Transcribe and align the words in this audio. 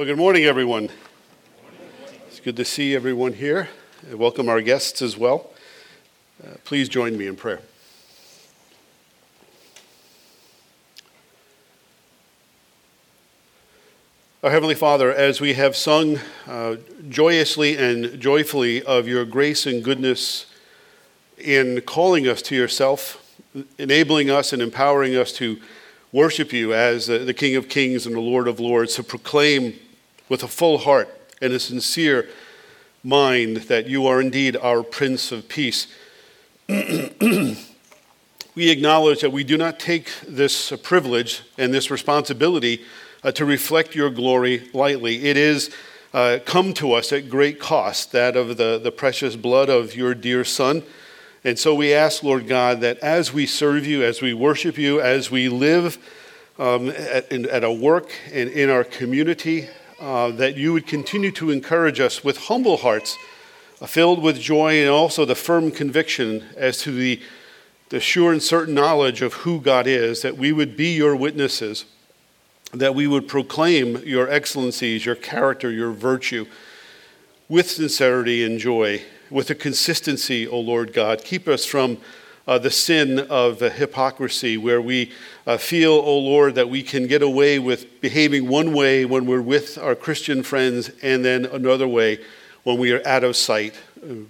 Well, 0.00 0.06
good 0.06 0.16
morning, 0.16 0.44
everyone. 0.44 0.88
It's 2.26 2.40
good 2.40 2.56
to 2.56 2.64
see 2.64 2.96
everyone 2.96 3.34
here. 3.34 3.68
welcome 4.10 4.48
our 4.48 4.62
guests 4.62 5.02
as 5.02 5.18
well. 5.18 5.50
Uh, 6.42 6.54
please 6.64 6.88
join 6.88 7.18
me 7.18 7.26
in 7.26 7.36
prayer. 7.36 7.60
Our 14.42 14.50
Heavenly 14.50 14.74
Father, 14.74 15.12
as 15.12 15.38
we 15.38 15.52
have 15.52 15.76
sung 15.76 16.18
uh, 16.46 16.76
joyously 17.10 17.76
and 17.76 18.18
joyfully 18.18 18.82
of 18.82 19.06
your 19.06 19.26
grace 19.26 19.66
and 19.66 19.84
goodness 19.84 20.46
in 21.36 21.82
calling 21.82 22.26
us 22.26 22.40
to 22.40 22.56
yourself, 22.56 23.36
enabling 23.76 24.30
us 24.30 24.54
and 24.54 24.62
empowering 24.62 25.14
us 25.14 25.30
to 25.32 25.60
worship 26.10 26.54
you 26.54 26.72
as 26.72 27.06
the 27.06 27.34
King 27.34 27.54
of 27.54 27.68
Kings 27.68 28.06
and 28.06 28.14
the 28.14 28.20
Lord 28.20 28.48
of 28.48 28.58
Lords, 28.58 28.94
to 28.94 29.02
proclaim 29.02 29.78
with 30.30 30.42
a 30.42 30.48
full 30.48 30.78
heart 30.78 31.08
and 31.42 31.52
a 31.52 31.60
sincere 31.60 32.26
mind 33.02 33.56
that 33.56 33.86
you 33.86 34.06
are 34.06 34.20
indeed 34.20 34.56
our 34.56 34.82
Prince 34.82 35.32
of 35.32 35.48
Peace. 35.48 35.88
we 36.68 37.56
acknowledge 38.56 39.20
that 39.20 39.32
we 39.32 39.42
do 39.42 39.58
not 39.58 39.80
take 39.80 40.10
this 40.26 40.72
privilege 40.82 41.42
and 41.58 41.74
this 41.74 41.90
responsibility 41.90 42.82
uh, 43.24 43.32
to 43.32 43.44
reflect 43.44 43.94
your 43.94 44.08
glory 44.08 44.70
lightly. 44.72 45.24
It 45.24 45.36
is 45.36 45.70
uh, 46.14 46.38
come 46.44 46.74
to 46.74 46.92
us 46.92 47.12
at 47.12 47.28
great 47.28 47.58
cost, 47.58 48.12
that 48.12 48.36
of 48.36 48.56
the, 48.56 48.78
the 48.78 48.92
precious 48.92 49.34
blood 49.36 49.68
of 49.68 49.96
your 49.96 50.14
dear 50.14 50.44
Son. 50.44 50.84
And 51.42 51.58
so 51.58 51.74
we 51.74 51.92
ask, 51.92 52.22
Lord 52.22 52.46
God, 52.46 52.80
that 52.82 52.98
as 52.98 53.32
we 53.32 53.46
serve 53.46 53.86
you, 53.86 54.04
as 54.04 54.20
we 54.20 54.34
worship 54.34 54.78
you, 54.78 55.00
as 55.00 55.30
we 55.30 55.48
live 55.48 55.98
um, 56.58 56.90
at, 56.90 57.32
at 57.32 57.64
our 57.64 57.72
work 57.72 58.12
and 58.32 58.50
in 58.50 58.70
our 58.70 58.84
community, 58.84 59.68
uh, 60.00 60.30
that 60.30 60.56
you 60.56 60.72
would 60.72 60.86
continue 60.86 61.30
to 61.30 61.50
encourage 61.50 62.00
us 62.00 62.24
with 62.24 62.38
humble 62.46 62.78
hearts, 62.78 63.18
uh, 63.80 63.86
filled 63.86 64.22
with 64.22 64.40
joy 64.40 64.80
and 64.80 64.88
also 64.88 65.24
the 65.24 65.34
firm 65.34 65.70
conviction 65.70 66.44
as 66.56 66.78
to 66.78 66.90
the, 66.90 67.20
the 67.90 68.00
sure 68.00 68.32
and 68.32 68.42
certain 68.42 68.74
knowledge 68.74 69.20
of 69.20 69.34
who 69.34 69.60
God 69.60 69.86
is, 69.86 70.22
that 70.22 70.38
we 70.38 70.52
would 70.52 70.76
be 70.76 70.94
your 70.94 71.14
witnesses, 71.14 71.84
that 72.72 72.94
we 72.94 73.06
would 73.06 73.28
proclaim 73.28 73.98
your 74.06 74.28
excellencies, 74.30 75.04
your 75.04 75.16
character, 75.16 75.70
your 75.70 75.90
virtue 75.92 76.46
with 77.48 77.70
sincerity 77.70 78.44
and 78.44 78.58
joy, 78.58 79.02
with 79.28 79.50
a 79.50 79.54
consistency, 79.54 80.46
O 80.46 80.58
Lord 80.58 80.92
God. 80.92 81.24
Keep 81.24 81.46
us 81.46 81.64
from 81.66 81.98
uh, 82.46 82.58
the 82.58 82.70
sin 82.70 83.18
of 83.18 83.62
uh, 83.62 83.70
hypocrisy, 83.70 84.56
where 84.56 84.80
we 84.80 85.12
uh, 85.46 85.56
feel, 85.56 85.92
oh 85.92 86.18
Lord, 86.18 86.54
that 86.54 86.68
we 86.68 86.82
can 86.82 87.06
get 87.06 87.22
away 87.22 87.58
with 87.58 88.00
behaving 88.00 88.48
one 88.48 88.72
way 88.72 89.04
when 89.04 89.26
we're 89.26 89.42
with 89.42 89.78
our 89.78 89.94
Christian 89.94 90.42
friends 90.42 90.90
and 91.02 91.24
then 91.24 91.46
another 91.46 91.86
way 91.86 92.18
when 92.64 92.78
we 92.78 92.92
are 92.92 93.06
out 93.06 93.24
of 93.24 93.36
sight. 93.36 93.74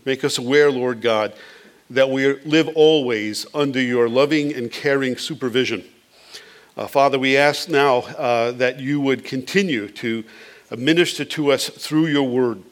Make 0.04 0.24
us 0.24 0.38
aware, 0.38 0.70
Lord 0.70 1.00
God, 1.00 1.32
that 1.90 2.10
we 2.10 2.34
live 2.42 2.68
always 2.74 3.46
under 3.54 3.80
your 3.80 4.08
loving 4.08 4.54
and 4.54 4.70
caring 4.70 5.16
supervision. 5.16 5.84
Uh, 6.76 6.86
Father, 6.86 7.18
we 7.18 7.36
ask 7.36 7.68
now 7.68 7.98
uh, 7.98 8.52
that 8.52 8.80
you 8.80 9.00
would 9.00 9.24
continue 9.24 9.88
to 9.88 10.24
minister 10.76 11.24
to 11.24 11.52
us 11.52 11.68
through 11.68 12.06
your 12.06 12.28
word, 12.28 12.62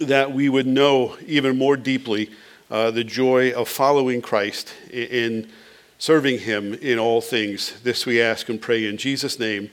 that 0.00 0.32
we 0.32 0.48
would 0.48 0.66
know 0.66 1.16
even 1.26 1.58
more 1.58 1.76
deeply 1.76 2.30
uh, 2.74 2.90
the 2.90 3.04
joy 3.04 3.52
of 3.52 3.68
following 3.68 4.20
Christ 4.20 4.74
in 4.90 5.48
serving 5.96 6.40
him 6.40 6.74
in 6.74 6.98
all 6.98 7.20
things. 7.20 7.80
This 7.82 8.04
we 8.04 8.20
ask 8.20 8.48
and 8.48 8.60
pray 8.60 8.84
in 8.84 8.96
Jesus' 8.96 9.38
name 9.38 9.70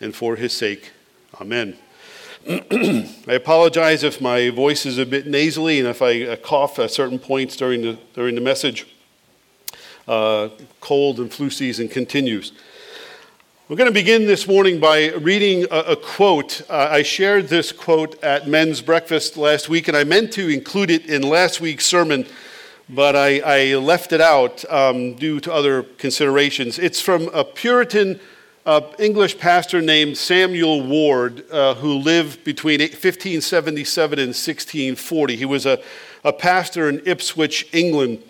and 0.00 0.16
for 0.16 0.34
his 0.34 0.56
sake. 0.56 0.92
Amen. 1.38 1.76
I 2.48 3.34
apologize 3.34 4.02
if 4.02 4.22
my 4.22 4.48
voice 4.48 4.86
is 4.86 4.96
a 4.96 5.04
bit 5.04 5.26
nasally 5.26 5.78
and 5.78 5.86
if 5.88 6.00
I 6.00 6.22
uh, 6.22 6.36
cough 6.36 6.78
at 6.78 6.90
certain 6.90 7.18
points 7.18 7.54
during 7.54 7.82
the, 7.82 7.98
during 8.14 8.34
the 8.34 8.40
message. 8.40 8.86
Uh, 10.06 10.48
cold 10.80 11.18
and 11.18 11.30
flu 11.30 11.50
season 11.50 11.86
continues. 11.86 12.52
We're 13.68 13.76
going 13.76 13.90
to 13.90 13.92
begin 13.92 14.26
this 14.26 14.48
morning 14.48 14.80
by 14.80 15.10
reading 15.10 15.66
a, 15.70 15.92
a 15.92 15.96
quote. 15.96 16.62
Uh, 16.70 16.88
I 16.90 17.02
shared 17.02 17.48
this 17.48 17.70
quote 17.70 18.18
at 18.24 18.48
men's 18.48 18.80
breakfast 18.80 19.36
last 19.36 19.68
week, 19.68 19.88
and 19.88 19.96
I 19.96 20.04
meant 20.04 20.32
to 20.32 20.48
include 20.48 20.90
it 20.90 21.04
in 21.04 21.20
last 21.20 21.60
week's 21.60 21.84
sermon, 21.84 22.26
but 22.88 23.14
I, 23.14 23.40
I 23.40 23.74
left 23.74 24.14
it 24.14 24.22
out 24.22 24.64
um, 24.72 25.16
due 25.16 25.38
to 25.40 25.52
other 25.52 25.82
considerations. 25.82 26.78
It's 26.78 27.02
from 27.02 27.28
a 27.34 27.44
Puritan 27.44 28.20
uh, 28.64 28.80
English 28.98 29.36
pastor 29.36 29.82
named 29.82 30.16
Samuel 30.16 30.86
Ward, 30.86 31.44
uh, 31.50 31.74
who 31.74 31.98
lived 31.98 32.44
between 32.44 32.80
1577 32.80 34.18
and 34.18 34.28
1640. 34.28 35.36
He 35.36 35.44
was 35.44 35.66
a, 35.66 35.78
a 36.24 36.32
pastor 36.32 36.88
in 36.88 37.02
Ipswich, 37.04 37.68
England. 37.74 38.22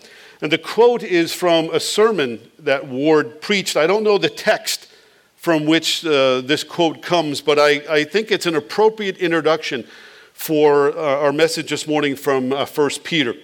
And 0.43 0.51
the 0.51 0.59
quote 0.59 1.05
is 1.05 1.33
from 1.33 1.71
a 1.73 1.79
sermon 1.79 2.41
that 2.59 2.89
Ward 2.89 3.41
preached. 3.41 3.77
I 3.77 3.87
don't 3.87 4.03
know 4.03 4.19
the 4.19 4.29
text 4.29 4.88
from 5.49 5.65
which 5.65 6.05
uh, 6.05 6.43
this 6.43 6.63
quote 6.63 7.01
comes, 7.01 7.41
but 7.41 7.59
I, 7.59 7.81
I 7.89 8.05
think 8.05 8.31
it's 8.31 8.45
an 8.45 8.55
appropriate 8.55 9.17
introduction 9.17 9.87
for 10.35 10.91
uh, 10.91 11.23
our 11.23 11.33
message 11.33 11.71
this 11.71 11.87
morning 11.89 12.17
from 12.17 12.53
uh, 12.53 12.67
1 12.67 12.91
Peter. 13.03 13.35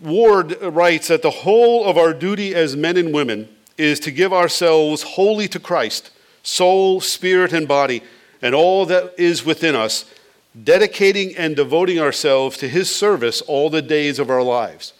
Ward 0.00 0.56
writes 0.62 1.08
that 1.08 1.20
the 1.20 1.28
whole 1.28 1.84
of 1.84 1.98
our 1.98 2.14
duty 2.14 2.54
as 2.54 2.76
men 2.76 2.96
and 2.96 3.12
women 3.12 3.46
is 3.76 4.00
to 4.00 4.10
give 4.10 4.32
ourselves 4.32 5.02
wholly 5.02 5.48
to 5.48 5.60
Christ, 5.60 6.12
soul, 6.42 7.02
spirit, 7.02 7.52
and 7.52 7.68
body, 7.68 8.02
and 8.40 8.54
all 8.54 8.86
that 8.86 9.12
is 9.18 9.44
within 9.44 9.76
us, 9.76 10.06
dedicating 10.64 11.36
and 11.36 11.54
devoting 11.54 11.98
ourselves 11.98 12.56
to 12.56 12.70
His 12.70 12.88
service 12.88 13.42
all 13.42 13.68
the 13.68 13.82
days 13.82 14.18
of 14.18 14.30
our 14.30 14.42
lives. 14.42 14.94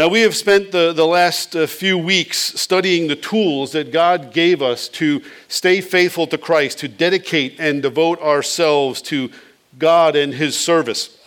Now, 0.00 0.08
we 0.08 0.22
have 0.22 0.34
spent 0.34 0.72
the, 0.72 0.94
the 0.94 1.06
last 1.06 1.54
uh, 1.54 1.66
few 1.66 1.98
weeks 1.98 2.38
studying 2.38 3.06
the 3.06 3.16
tools 3.16 3.72
that 3.72 3.92
God 3.92 4.32
gave 4.32 4.62
us 4.62 4.88
to 4.88 5.20
stay 5.46 5.82
faithful 5.82 6.26
to 6.28 6.38
Christ, 6.38 6.78
to 6.78 6.88
dedicate 6.88 7.56
and 7.58 7.82
devote 7.82 8.18
ourselves 8.22 9.02
to 9.02 9.30
God 9.78 10.16
and 10.16 10.32
His 10.32 10.58
service. 10.58 11.18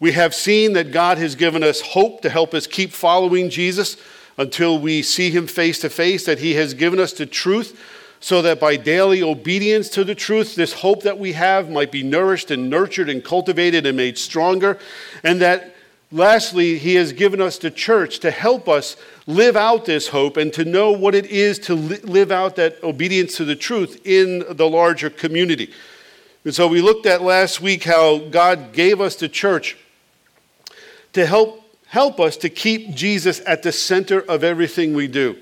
We 0.00 0.12
have 0.12 0.34
seen 0.34 0.72
that 0.72 0.92
God 0.92 1.18
has 1.18 1.34
given 1.34 1.62
us 1.62 1.82
hope 1.82 2.22
to 2.22 2.30
help 2.30 2.54
us 2.54 2.66
keep 2.66 2.92
following 2.92 3.50
Jesus 3.50 3.98
until 4.38 4.78
we 4.78 5.02
see 5.02 5.28
Him 5.28 5.46
face 5.46 5.78
to 5.80 5.90
face, 5.90 6.24
that 6.24 6.38
He 6.38 6.54
has 6.54 6.72
given 6.72 6.98
us 6.98 7.12
the 7.12 7.26
truth 7.26 7.78
so 8.18 8.40
that 8.40 8.58
by 8.58 8.76
daily 8.76 9.22
obedience 9.22 9.90
to 9.90 10.04
the 10.04 10.14
truth, 10.14 10.54
this 10.54 10.72
hope 10.72 11.02
that 11.02 11.18
we 11.18 11.34
have 11.34 11.68
might 11.68 11.92
be 11.92 12.02
nourished 12.02 12.50
and 12.50 12.70
nurtured 12.70 13.10
and 13.10 13.22
cultivated 13.22 13.84
and 13.84 13.94
made 13.94 14.16
stronger, 14.16 14.78
and 15.22 15.38
that 15.42 15.75
Lastly, 16.12 16.78
he 16.78 16.94
has 16.94 17.12
given 17.12 17.40
us 17.40 17.58
the 17.58 17.70
church 17.70 18.20
to 18.20 18.30
help 18.30 18.68
us 18.68 18.96
live 19.26 19.56
out 19.56 19.86
this 19.86 20.08
hope 20.08 20.36
and 20.36 20.52
to 20.52 20.64
know 20.64 20.92
what 20.92 21.16
it 21.16 21.26
is 21.26 21.58
to 21.60 21.74
li- 21.74 21.98
live 22.04 22.30
out 22.30 22.56
that 22.56 22.82
obedience 22.84 23.36
to 23.36 23.44
the 23.44 23.56
truth 23.56 24.00
in 24.04 24.44
the 24.48 24.68
larger 24.68 25.10
community. 25.10 25.72
And 26.44 26.54
so 26.54 26.68
we 26.68 26.80
looked 26.80 27.06
at 27.06 27.22
last 27.22 27.60
week 27.60 27.82
how 27.82 28.18
God 28.18 28.72
gave 28.72 29.00
us 29.00 29.16
the 29.16 29.28
church 29.28 29.76
to 31.12 31.26
help, 31.26 31.64
help 31.86 32.20
us 32.20 32.36
to 32.36 32.48
keep 32.48 32.94
Jesus 32.94 33.40
at 33.44 33.64
the 33.64 33.72
center 33.72 34.20
of 34.20 34.44
everything 34.44 34.94
we 34.94 35.08
do. 35.08 35.36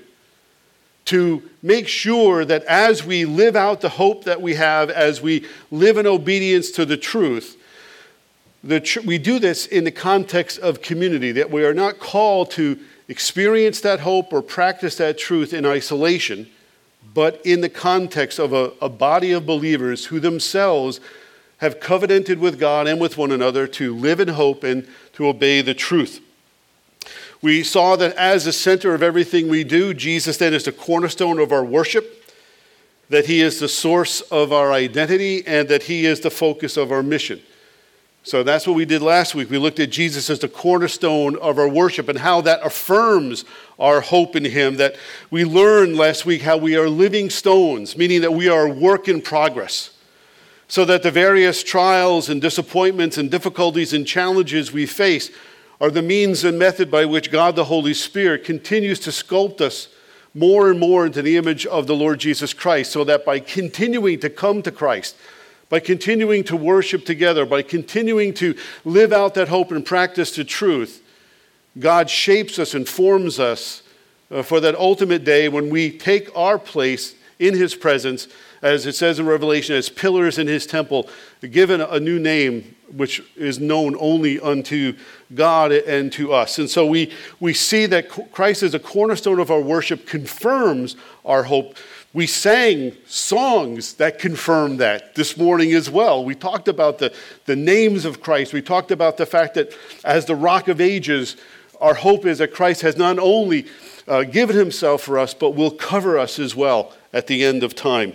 To 1.05 1.43
make 1.61 1.87
sure 1.87 2.43
that 2.43 2.63
as 2.63 3.05
we 3.05 3.25
live 3.25 3.55
out 3.55 3.81
the 3.81 3.89
hope 3.89 4.23
that 4.23 4.41
we 4.41 4.55
have, 4.55 4.89
as 4.89 5.21
we 5.21 5.45
live 5.69 5.97
in 5.97 6.07
obedience 6.07 6.71
to 6.71 6.85
the 6.85 6.97
truth, 6.97 7.55
the, 8.65 9.03
we 9.05 9.19
do 9.19 9.37
this 9.37 9.67
in 9.67 9.83
the 9.83 9.91
context 9.91 10.57
of 10.59 10.81
community, 10.81 11.31
that 11.33 11.51
we 11.51 11.63
are 11.63 11.73
not 11.73 11.99
called 11.99 12.49
to 12.51 12.79
experience 13.07 13.79
that 13.81 13.99
hope 13.99 14.33
or 14.33 14.41
practice 14.41 14.95
that 14.97 15.19
truth 15.19 15.53
in 15.53 15.65
isolation, 15.65 16.49
but 17.13 17.39
in 17.45 17.61
the 17.61 17.69
context 17.69 18.39
of 18.39 18.53
a, 18.53 18.73
a 18.81 18.89
body 18.89 19.31
of 19.31 19.45
believers 19.45 20.05
who 20.05 20.19
themselves 20.19 20.99
have 21.57 21.79
covenanted 21.79 22.39
with 22.39 22.59
God 22.59 22.87
and 22.87 22.99
with 22.99 23.17
one 23.17 23.31
another 23.31 23.67
to 23.67 23.95
live 23.95 24.19
in 24.19 24.29
hope 24.29 24.63
and 24.63 24.87
to 25.13 25.27
obey 25.27 25.61
the 25.61 25.75
truth. 25.75 26.19
We 27.41 27.61
saw 27.63 27.95
that 27.97 28.15
as 28.15 28.45
the 28.45 28.51
center 28.51 28.95
of 28.95 29.03
everything 29.03 29.47
we 29.47 29.63
do, 29.63 29.93
Jesus 29.93 30.37
then 30.37 30.55
is 30.55 30.63
the 30.63 30.71
cornerstone 30.71 31.39
of 31.39 31.51
our 31.51 31.63
worship, 31.63 32.33
that 33.09 33.27
he 33.27 33.41
is 33.41 33.59
the 33.59 33.69
source 33.69 34.21
of 34.21 34.51
our 34.51 34.73
identity, 34.73 35.45
and 35.45 35.69
that 35.69 35.83
he 35.83 36.07
is 36.07 36.21
the 36.21 36.31
focus 36.31 36.75
of 36.75 36.91
our 36.91 37.03
mission. 37.03 37.39
So 38.25 38.41
that's 38.41 38.65
what 38.65 38.75
we 38.75 38.85
did 38.85 39.03
last 39.03 39.35
week. 39.35 39.51
We 39.51 39.59
looked 39.59 39.79
at 39.79 39.91
Jesus 39.91 40.31
as 40.31 40.39
the 40.39 40.47
cornerstone 40.47 41.35
of 41.37 41.59
our 41.59 41.69
worship 41.69 42.09
and 42.09 42.17
how 42.17 42.41
that 42.41 42.65
affirms 42.65 43.45
our 43.77 44.01
hope 44.01 44.35
in 44.35 44.43
Him. 44.43 44.77
That 44.77 44.95
we 45.29 45.45
learned 45.45 45.95
last 45.95 46.25
week 46.25 46.41
how 46.41 46.57
we 46.57 46.75
are 46.75 46.89
living 46.89 47.29
stones, 47.29 47.95
meaning 47.95 48.21
that 48.21 48.33
we 48.33 48.49
are 48.49 48.65
a 48.65 48.73
work 48.73 49.07
in 49.07 49.21
progress. 49.21 49.91
So 50.67 50.85
that 50.85 51.03
the 51.03 51.11
various 51.11 51.61
trials 51.61 52.27
and 52.27 52.41
disappointments 52.41 53.19
and 53.19 53.29
difficulties 53.29 53.93
and 53.93 54.07
challenges 54.07 54.71
we 54.71 54.87
face 54.87 55.29
are 55.79 55.91
the 55.91 56.01
means 56.01 56.43
and 56.43 56.57
method 56.57 56.89
by 56.89 57.05
which 57.05 57.29
God 57.29 57.55
the 57.55 57.65
Holy 57.65 57.93
Spirit 57.93 58.43
continues 58.43 58.99
to 59.01 59.11
sculpt 59.11 59.61
us 59.61 59.87
more 60.33 60.71
and 60.71 60.79
more 60.79 61.05
into 61.05 61.21
the 61.21 61.37
image 61.37 61.67
of 61.67 61.85
the 61.85 61.95
Lord 61.95 62.19
Jesus 62.19 62.55
Christ, 62.55 62.91
so 62.91 63.03
that 63.03 63.23
by 63.23 63.39
continuing 63.39 64.19
to 64.21 64.31
come 64.31 64.63
to 64.63 64.71
Christ, 64.71 65.15
by 65.69 65.79
continuing 65.79 66.43
to 66.43 66.55
worship 66.55 67.05
together, 67.05 67.45
by 67.45 67.61
continuing 67.61 68.33
to 68.35 68.55
live 68.83 69.11
out 69.11 69.33
that 69.33 69.47
hope 69.47 69.71
and 69.71 69.85
practice 69.85 70.35
the 70.35 70.43
truth, 70.43 71.01
God 71.77 72.09
shapes 72.09 72.59
us 72.59 72.73
and 72.73 72.87
forms 72.87 73.39
us 73.39 73.81
uh, 74.31 74.41
for 74.41 74.59
that 74.59 74.75
ultimate 74.75 75.23
day 75.23 75.49
when 75.49 75.69
we 75.69 75.91
take 75.91 76.35
our 76.35 76.57
place 76.57 77.15
in 77.39 77.53
His 77.53 77.75
presence, 77.75 78.27
as 78.61 78.85
it 78.85 78.95
says 78.95 79.19
in 79.19 79.25
Revelation, 79.25 79.75
as 79.75 79.89
pillars 79.89 80.37
in 80.37 80.47
His 80.47 80.65
temple, 80.65 81.09
given 81.51 81.81
a 81.81 81.99
new 81.99 82.19
name 82.19 82.75
which 82.95 83.21
is 83.35 83.59
known 83.59 83.95
only 83.99 84.39
unto 84.39 84.95
God 85.33 85.71
and 85.71 86.11
to 86.13 86.33
us. 86.33 86.59
And 86.59 86.69
so 86.69 86.85
we, 86.85 87.11
we 87.39 87.53
see 87.53 87.87
that 87.87 88.09
Christ 88.31 88.63
as 88.63 88.73
a 88.73 88.79
cornerstone 88.79 89.39
of 89.39 89.51
our 89.51 89.59
worship 89.59 90.05
confirms 90.07 90.95
our 91.25 91.43
hope 91.43 91.75
we 92.15 92.25
sang 92.25 92.95
songs 93.07 93.95
that 93.95 94.19
confirm 94.19 94.77
that 94.77 95.15
this 95.15 95.35
morning 95.35 95.73
as 95.73 95.89
well. 95.89 96.23
We 96.23 96.33
talked 96.33 96.69
about 96.69 96.97
the, 96.97 97.13
the 97.45 97.57
names 97.57 98.05
of 98.05 98.21
Christ. 98.21 98.53
We 98.53 98.61
talked 98.61 98.89
about 98.89 99.17
the 99.17 99.25
fact 99.25 99.55
that 99.55 99.77
as 100.05 100.23
the 100.23 100.33
rock 100.33 100.69
of 100.69 100.79
ages, 100.79 101.35
our 101.81 101.93
hope 101.93 102.25
is 102.25 102.37
that 102.37 102.53
Christ 102.53 102.83
has 102.83 102.95
not 102.95 103.19
only 103.19 103.65
uh, 104.07 104.23
given 104.23 104.55
himself 104.55 105.01
for 105.01 105.19
us, 105.19 105.33
but 105.33 105.55
will 105.55 105.71
cover 105.71 106.17
us 106.17 106.39
as 106.39 106.55
well 106.55 106.93
at 107.11 107.27
the 107.27 107.43
end 107.43 107.63
of 107.63 107.75
time. 107.75 108.13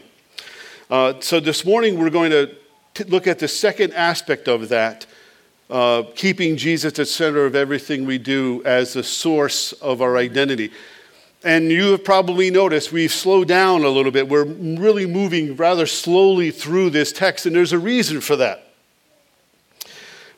Uh, 0.89 1.21
so 1.21 1.39
this 1.39 1.67
morning 1.67 2.01
we're 2.01 2.09
going 2.09 2.31
to 2.31 2.57
t- 2.95 3.05
look 3.05 3.27
at 3.27 3.39
the 3.39 3.49
second 3.49 3.93
aspect 3.93 4.49
of 4.49 4.71
that, 4.71 5.05
uh, 5.69 6.05
keeping 6.15 6.57
Jesus 6.57 6.93
at 6.93 6.95
the 6.95 7.05
center 7.05 7.45
of 7.45 7.55
everything 7.55 8.07
we 8.07 8.17
do 8.17 8.63
as 8.65 8.95
the 8.95 9.05
source 9.05 9.73
of 9.75 10.01
our 10.01 10.17
identity. 10.17 10.71
And 11.43 11.71
you 11.71 11.93
have 11.93 12.05
probably 12.05 12.51
noticed 12.51 12.93
we've 12.93 13.13
slowed 13.13 13.49
down 13.49 13.83
a 13.83 13.89
little 13.89 14.13
bit. 14.13 14.29
We're 14.29 14.45
really 14.45 15.07
moving 15.07 15.57
rather 15.57 15.87
slowly 15.87 16.51
through 16.51 16.91
this 16.91 17.13
text, 17.13 17.47
and 17.47 17.57
there's 17.57 17.73
a 17.73 17.79
reason 17.79 18.21
for 18.21 18.37
that. 18.37 18.67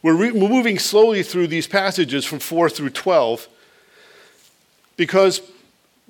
We're, 0.02 0.14
re- 0.14 0.32
moving 0.32 0.78
slowly 0.78 1.22
through 1.22 1.48
these 1.48 1.66
passages 1.66 2.24
from 2.24 2.38
4 2.40 2.68
through 2.68 2.90
12 2.90 3.48
because 4.96 5.40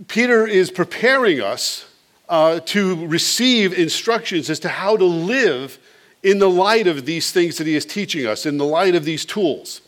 Peter 0.08 0.46
is 0.46 0.70
preparing 0.70 1.40
us 1.40 1.86
uh, 2.28 2.60
to 2.60 3.06
receive 3.06 3.78
instructions 3.78 4.48
as 4.48 4.58
to 4.60 4.68
how 4.68 4.96
to 4.96 5.04
live 5.04 5.78
in 6.22 6.38
the 6.38 6.48
light 6.48 6.86
of 6.86 7.04
these 7.04 7.32
things 7.32 7.58
that 7.58 7.66
he 7.66 7.74
is 7.74 7.84
teaching 7.84 8.26
us, 8.26 8.46
in 8.46 8.56
the 8.58 8.64
light 8.64 8.94
of 8.94 9.04
these 9.04 9.24
tools. 9.24 9.80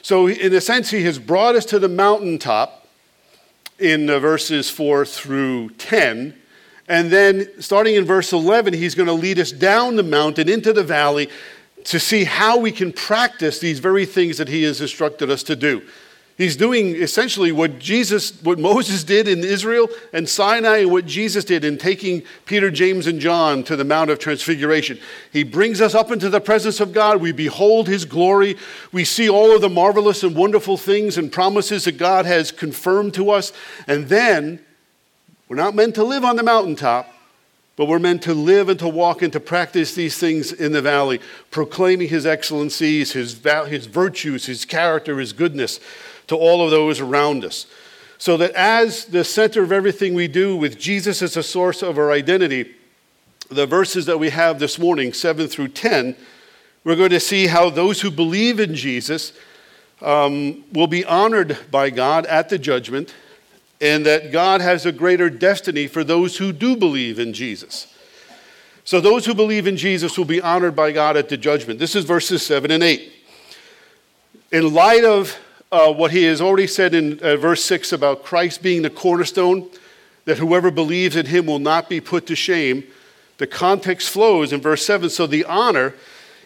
So, 0.00 0.28
in 0.28 0.52
a 0.54 0.60
sense, 0.60 0.90
he 0.90 1.02
has 1.04 1.18
brought 1.18 1.54
us 1.54 1.64
to 1.66 1.78
the 1.78 1.88
mountaintop 1.88 2.81
in 3.82 4.08
uh, 4.08 4.18
verses 4.18 4.70
4 4.70 5.04
through 5.04 5.70
10. 5.70 6.34
And 6.88 7.10
then, 7.10 7.48
starting 7.60 7.96
in 7.96 8.04
verse 8.04 8.32
11, 8.32 8.74
he's 8.74 8.94
going 8.94 9.06
to 9.06 9.12
lead 9.12 9.38
us 9.38 9.50
down 9.52 9.96
the 9.96 10.02
mountain 10.02 10.48
into 10.48 10.72
the 10.72 10.84
valley 10.84 11.28
to 11.84 11.98
see 11.98 12.24
how 12.24 12.58
we 12.58 12.70
can 12.70 12.92
practice 12.92 13.58
these 13.58 13.80
very 13.80 14.06
things 14.06 14.38
that 14.38 14.48
he 14.48 14.62
has 14.62 14.80
instructed 14.80 15.30
us 15.30 15.42
to 15.44 15.56
do. 15.56 15.82
He's 16.38 16.56
doing 16.56 16.96
essentially 16.96 17.52
what 17.52 17.78
Jesus, 17.78 18.42
what 18.42 18.58
Moses 18.58 19.04
did 19.04 19.28
in 19.28 19.44
Israel 19.44 19.88
and 20.14 20.26
Sinai, 20.26 20.78
and 20.78 20.90
what 20.90 21.04
Jesus 21.04 21.44
did 21.44 21.62
in 21.62 21.76
taking 21.76 22.22
Peter, 22.46 22.70
James, 22.70 23.06
and 23.06 23.20
John 23.20 23.62
to 23.64 23.76
the 23.76 23.84
Mount 23.84 24.08
of 24.08 24.18
Transfiguration. 24.18 24.98
He 25.30 25.44
brings 25.44 25.82
us 25.82 25.94
up 25.94 26.10
into 26.10 26.30
the 26.30 26.40
presence 26.40 26.80
of 26.80 26.94
God. 26.94 27.20
We 27.20 27.32
behold 27.32 27.86
his 27.86 28.06
glory. 28.06 28.56
We 28.92 29.04
see 29.04 29.28
all 29.28 29.54
of 29.54 29.60
the 29.60 29.68
marvelous 29.68 30.22
and 30.22 30.34
wonderful 30.34 30.78
things 30.78 31.18
and 31.18 31.30
promises 31.30 31.84
that 31.84 31.98
God 31.98 32.24
has 32.24 32.50
confirmed 32.50 33.12
to 33.14 33.30
us. 33.30 33.52
And 33.86 34.08
then 34.08 34.58
we're 35.48 35.56
not 35.56 35.74
meant 35.74 35.94
to 35.96 36.04
live 36.04 36.24
on 36.24 36.36
the 36.36 36.42
mountaintop, 36.42 37.12
but 37.76 37.88
we're 37.88 37.98
meant 37.98 38.22
to 38.22 38.32
live 38.32 38.70
and 38.70 38.78
to 38.78 38.88
walk 38.88 39.20
and 39.20 39.32
to 39.34 39.40
practice 39.40 39.94
these 39.94 40.16
things 40.16 40.50
in 40.50 40.72
the 40.72 40.80
valley, 40.80 41.20
proclaiming 41.50 42.08
his 42.08 42.24
excellencies, 42.24 43.12
his, 43.12 43.38
his 43.68 43.84
virtues, 43.84 44.46
his 44.46 44.64
character, 44.64 45.18
his 45.18 45.34
goodness 45.34 45.78
to 46.32 46.36
all 46.36 46.64
of 46.64 46.70
those 46.70 46.98
around 46.98 47.44
us. 47.44 47.66
So 48.16 48.38
that 48.38 48.52
as 48.52 49.04
the 49.04 49.22
center 49.22 49.62
of 49.62 49.70
everything 49.70 50.14
we 50.14 50.28
do, 50.28 50.56
with 50.56 50.78
Jesus 50.78 51.20
as 51.20 51.36
a 51.36 51.42
source 51.42 51.82
of 51.82 51.98
our 51.98 52.10
identity, 52.10 52.74
the 53.50 53.66
verses 53.66 54.06
that 54.06 54.18
we 54.18 54.30
have 54.30 54.58
this 54.58 54.78
morning, 54.78 55.12
7 55.12 55.46
through 55.46 55.68
10, 55.68 56.16
we're 56.84 56.96
going 56.96 57.10
to 57.10 57.20
see 57.20 57.48
how 57.48 57.68
those 57.68 58.00
who 58.00 58.10
believe 58.10 58.60
in 58.60 58.74
Jesus 58.74 59.34
um, 60.00 60.64
will 60.72 60.86
be 60.86 61.04
honored 61.04 61.58
by 61.70 61.90
God 61.90 62.24
at 62.24 62.48
the 62.48 62.58
judgment, 62.58 63.14
and 63.78 64.06
that 64.06 64.32
God 64.32 64.62
has 64.62 64.86
a 64.86 64.92
greater 64.92 65.28
destiny 65.28 65.86
for 65.86 66.02
those 66.02 66.38
who 66.38 66.50
do 66.50 66.76
believe 66.76 67.18
in 67.18 67.34
Jesus. 67.34 67.92
So, 68.84 69.02
those 69.02 69.26
who 69.26 69.34
believe 69.34 69.66
in 69.66 69.76
Jesus 69.76 70.16
will 70.16 70.24
be 70.24 70.40
honored 70.40 70.74
by 70.74 70.92
God 70.92 71.18
at 71.18 71.28
the 71.28 71.36
judgment. 71.36 71.78
This 71.78 71.94
is 71.94 72.06
verses 72.06 72.44
7 72.44 72.70
and 72.70 72.82
8. 72.82 73.12
In 74.50 74.72
light 74.72 75.04
of 75.04 75.36
uh, 75.72 75.90
what 75.90 76.10
he 76.10 76.24
has 76.24 76.40
already 76.40 76.66
said 76.66 76.94
in 76.94 77.18
uh, 77.20 77.36
verse 77.36 77.64
6 77.64 77.92
about 77.92 78.22
Christ 78.22 78.62
being 78.62 78.82
the 78.82 78.90
cornerstone, 78.90 79.68
that 80.26 80.38
whoever 80.38 80.70
believes 80.70 81.16
in 81.16 81.26
him 81.26 81.46
will 81.46 81.58
not 81.58 81.88
be 81.88 82.00
put 82.00 82.26
to 82.26 82.36
shame. 82.36 82.84
The 83.38 83.46
context 83.46 84.10
flows 84.10 84.52
in 84.52 84.60
verse 84.60 84.84
7 84.84 85.08
so 85.08 85.26
the 85.26 85.46
honor 85.46 85.94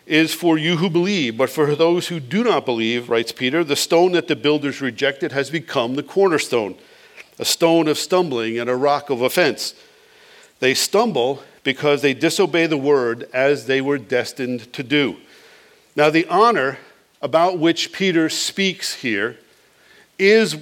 is 0.06 0.32
for 0.32 0.56
you 0.56 0.76
who 0.76 0.88
believe, 0.88 1.36
but 1.36 1.50
for 1.50 1.74
those 1.74 2.06
who 2.06 2.20
do 2.20 2.44
not 2.44 2.64
believe, 2.64 3.10
writes 3.10 3.32
Peter, 3.32 3.64
the 3.64 3.74
stone 3.74 4.12
that 4.12 4.28
the 4.28 4.36
builders 4.36 4.80
rejected 4.80 5.32
has 5.32 5.50
become 5.50 5.96
the 5.96 6.02
cornerstone, 6.04 6.76
a 7.40 7.44
stone 7.44 7.88
of 7.88 7.98
stumbling 7.98 8.60
and 8.60 8.70
a 8.70 8.76
rock 8.76 9.10
of 9.10 9.20
offense. 9.20 9.74
They 10.60 10.74
stumble 10.74 11.42
because 11.64 12.00
they 12.00 12.14
disobey 12.14 12.66
the 12.68 12.78
word 12.78 13.28
as 13.34 13.66
they 13.66 13.80
were 13.80 13.98
destined 13.98 14.72
to 14.72 14.84
do. 14.84 15.16
Now, 15.96 16.10
the 16.10 16.26
honor 16.28 16.78
about 17.22 17.58
which 17.58 17.92
Peter 17.92 18.28
speaks 18.28 18.94
here 18.94 19.38
is 20.18 20.56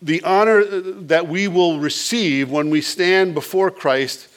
the 0.00 0.22
honor 0.22 0.64
that 0.64 1.28
we 1.28 1.48
will 1.48 1.78
receive 1.78 2.50
when 2.50 2.70
we 2.70 2.80
stand 2.80 3.34
before 3.34 3.70
Christ 3.70 4.28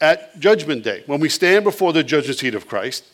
at 0.00 0.38
Judgment 0.38 0.82
Day, 0.82 1.04
when 1.06 1.20
we 1.20 1.28
stand 1.28 1.64
before 1.64 1.92
the 1.92 2.02
judgment 2.02 2.38
seat 2.38 2.54
of 2.54 2.68
Christ. 2.68 3.04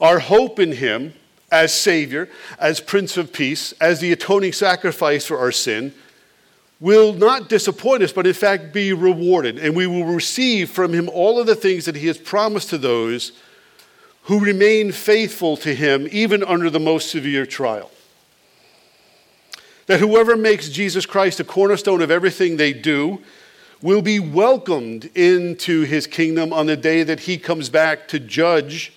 Our 0.00 0.18
hope 0.18 0.58
in 0.58 0.72
Him 0.72 1.14
as 1.50 1.72
Savior, 1.72 2.28
as 2.58 2.80
Prince 2.80 3.16
of 3.16 3.32
Peace, 3.32 3.72
as 3.80 4.00
the 4.00 4.12
atoning 4.12 4.52
sacrifice 4.52 5.26
for 5.26 5.38
our 5.38 5.50
sin, 5.50 5.94
will 6.78 7.12
not 7.12 7.48
disappoint 7.48 8.02
us, 8.02 8.12
but 8.12 8.26
in 8.26 8.34
fact 8.34 8.72
be 8.72 8.92
rewarded. 8.92 9.58
And 9.58 9.74
we 9.74 9.86
will 9.86 10.04
receive 10.04 10.70
from 10.70 10.92
Him 10.92 11.08
all 11.08 11.40
of 11.40 11.46
the 11.46 11.56
things 11.56 11.86
that 11.86 11.96
He 11.96 12.06
has 12.06 12.18
promised 12.18 12.70
to 12.70 12.78
those 12.78 13.32
who 14.28 14.38
remain 14.38 14.92
faithful 14.92 15.56
to 15.56 15.74
him 15.74 16.06
even 16.12 16.44
under 16.44 16.68
the 16.68 16.78
most 16.78 17.10
severe 17.10 17.46
trial. 17.46 17.90
That 19.86 20.00
whoever 20.00 20.36
makes 20.36 20.68
Jesus 20.68 21.06
Christ 21.06 21.40
a 21.40 21.44
cornerstone 21.44 22.02
of 22.02 22.10
everything 22.10 22.58
they 22.58 22.74
do 22.74 23.22
will 23.80 24.02
be 24.02 24.20
welcomed 24.20 25.06
into 25.16 25.84
his 25.84 26.06
kingdom 26.06 26.52
on 26.52 26.66
the 26.66 26.76
day 26.76 27.02
that 27.04 27.20
he 27.20 27.38
comes 27.38 27.70
back 27.70 28.06
to 28.08 28.18
judge 28.18 28.92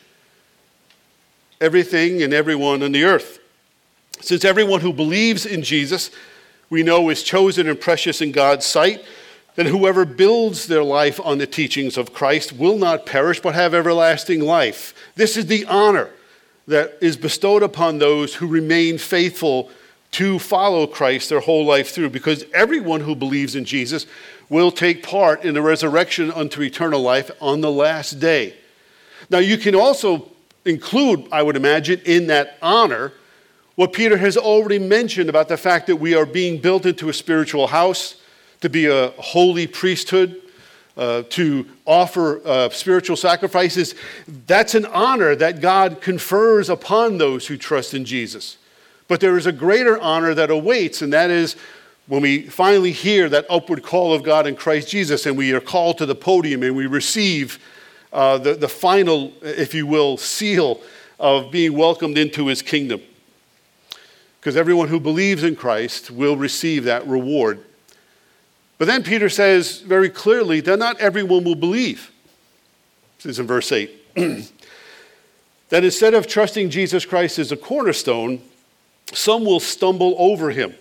everything 1.61 2.21
and 2.21 2.33
everyone 2.33 2.83
on 2.83 2.91
the 2.91 3.05
earth. 3.05 3.39
Since 4.19 4.43
everyone 4.43 4.81
who 4.81 4.91
believes 4.91 5.45
in 5.45 5.63
Jesus, 5.63 6.11
we 6.69 6.83
know, 6.83 7.07
is 7.07 7.23
chosen 7.23 7.69
and 7.69 7.79
precious 7.79 8.21
in 8.21 8.33
God's 8.33 8.65
sight, 8.65 9.01
then 9.55 9.65
whoever 9.65 10.05
builds 10.05 10.67
their 10.67 10.83
life 10.83 11.19
on 11.23 11.37
the 11.37 11.47
teachings 11.47 11.97
of 11.97 12.13
Christ 12.13 12.53
will 12.53 12.77
not 12.77 13.05
perish 13.05 13.41
but 13.41 13.55
have 13.55 13.73
everlasting 13.73 14.41
life. 14.41 14.93
This 15.15 15.35
is 15.35 15.47
the 15.47 15.65
honor 15.65 16.09
that 16.67 16.97
is 17.01 17.17
bestowed 17.17 17.63
upon 17.63 17.97
those 17.97 18.35
who 18.35 18.47
remain 18.47 18.97
faithful 18.97 19.69
to 20.11 20.39
follow 20.39 20.87
Christ 20.87 21.29
their 21.29 21.39
whole 21.39 21.65
life 21.65 21.91
through, 21.91 22.09
because 22.09 22.45
everyone 22.53 23.01
who 23.01 23.15
believes 23.15 23.55
in 23.55 23.65
Jesus 23.65 24.05
will 24.49 24.71
take 24.71 25.03
part 25.03 25.43
in 25.45 25.53
the 25.53 25.61
resurrection 25.61 26.31
unto 26.31 26.61
eternal 26.61 27.01
life 27.01 27.31
on 27.39 27.61
the 27.61 27.71
last 27.71 28.19
day. 28.19 28.55
Now, 29.29 29.37
you 29.37 29.57
can 29.57 29.73
also 29.73 30.29
include, 30.65 31.27
I 31.31 31.41
would 31.41 31.55
imagine, 31.55 32.01
in 32.05 32.27
that 32.27 32.57
honor 32.61 33.13
what 33.75 33.93
Peter 33.93 34.17
has 34.17 34.35
already 34.35 34.79
mentioned 34.79 35.29
about 35.29 35.47
the 35.47 35.57
fact 35.57 35.87
that 35.87 35.95
we 35.95 36.13
are 36.13 36.25
being 36.25 36.59
built 36.59 36.85
into 36.85 37.07
a 37.07 37.13
spiritual 37.13 37.67
house 37.67 38.20
to 38.61 38.69
be 38.69 38.85
a 38.85 39.09
holy 39.17 39.67
priesthood, 39.67 40.41
uh, 40.97 41.23
to 41.29 41.65
offer 41.85 42.45
uh, 42.45 42.69
spiritual 42.69 43.15
sacrifices, 43.15 43.95
that's 44.47 44.75
an 44.75 44.85
honor 44.87 45.35
that 45.35 45.61
God 45.61 46.01
confers 46.01 46.69
upon 46.69 47.17
those 47.17 47.47
who 47.47 47.57
trust 47.57 47.93
in 47.93 48.05
Jesus. 48.05 48.57
But 49.07 49.19
there 49.19 49.37
is 49.37 49.45
a 49.45 49.51
greater 49.51 49.99
honor 49.99 50.33
that 50.33 50.49
awaits, 50.49 51.01
and 51.01 51.11
that 51.13 51.29
is 51.29 51.55
when 52.07 52.21
we 52.21 52.41
finally 52.43 52.91
hear 52.91 53.29
that 53.29 53.45
upward 53.49 53.83
call 53.83 54.13
of 54.13 54.23
God 54.23 54.47
in 54.47 54.55
Christ 54.55 54.89
Jesus 54.89 55.25
and 55.25 55.37
we 55.37 55.53
are 55.53 55.61
called 55.61 55.97
to 55.99 56.05
the 56.05 56.15
podium 56.15 56.63
and 56.63 56.75
we 56.75 56.85
receive 56.85 57.59
uh, 58.11 58.37
the, 58.37 58.53
the 58.53 58.67
final, 58.67 59.31
if 59.41 59.73
you 59.73 59.87
will, 59.87 60.17
seal 60.17 60.81
of 61.19 61.51
being 61.51 61.73
welcomed 61.73 62.17
into 62.17 62.47
his 62.47 62.61
kingdom. 62.61 63.01
Because 64.39 64.57
everyone 64.57 64.89
who 64.89 64.99
believes 64.99 65.43
in 65.43 65.55
Christ 65.55 66.11
will 66.11 66.35
receive 66.35 66.83
that 66.83 67.07
reward. 67.07 67.63
But 68.81 68.87
then 68.87 69.03
Peter 69.03 69.29
says 69.29 69.81
very 69.81 70.09
clearly 70.09 70.59
that 70.61 70.79
not 70.79 70.99
everyone 70.99 71.43
will 71.43 71.53
believe. 71.53 72.09
This 73.17 73.27
is 73.27 73.37
in 73.37 73.45
verse 73.45 73.71
8. 73.71 74.15
that 75.69 75.83
instead 75.83 76.15
of 76.15 76.25
trusting 76.25 76.71
Jesus 76.71 77.05
Christ 77.05 77.37
as 77.37 77.51
a 77.51 77.57
cornerstone, 77.57 78.41
some 79.13 79.45
will 79.45 79.59
stumble 79.59 80.15
over 80.17 80.49
him. 80.49 80.73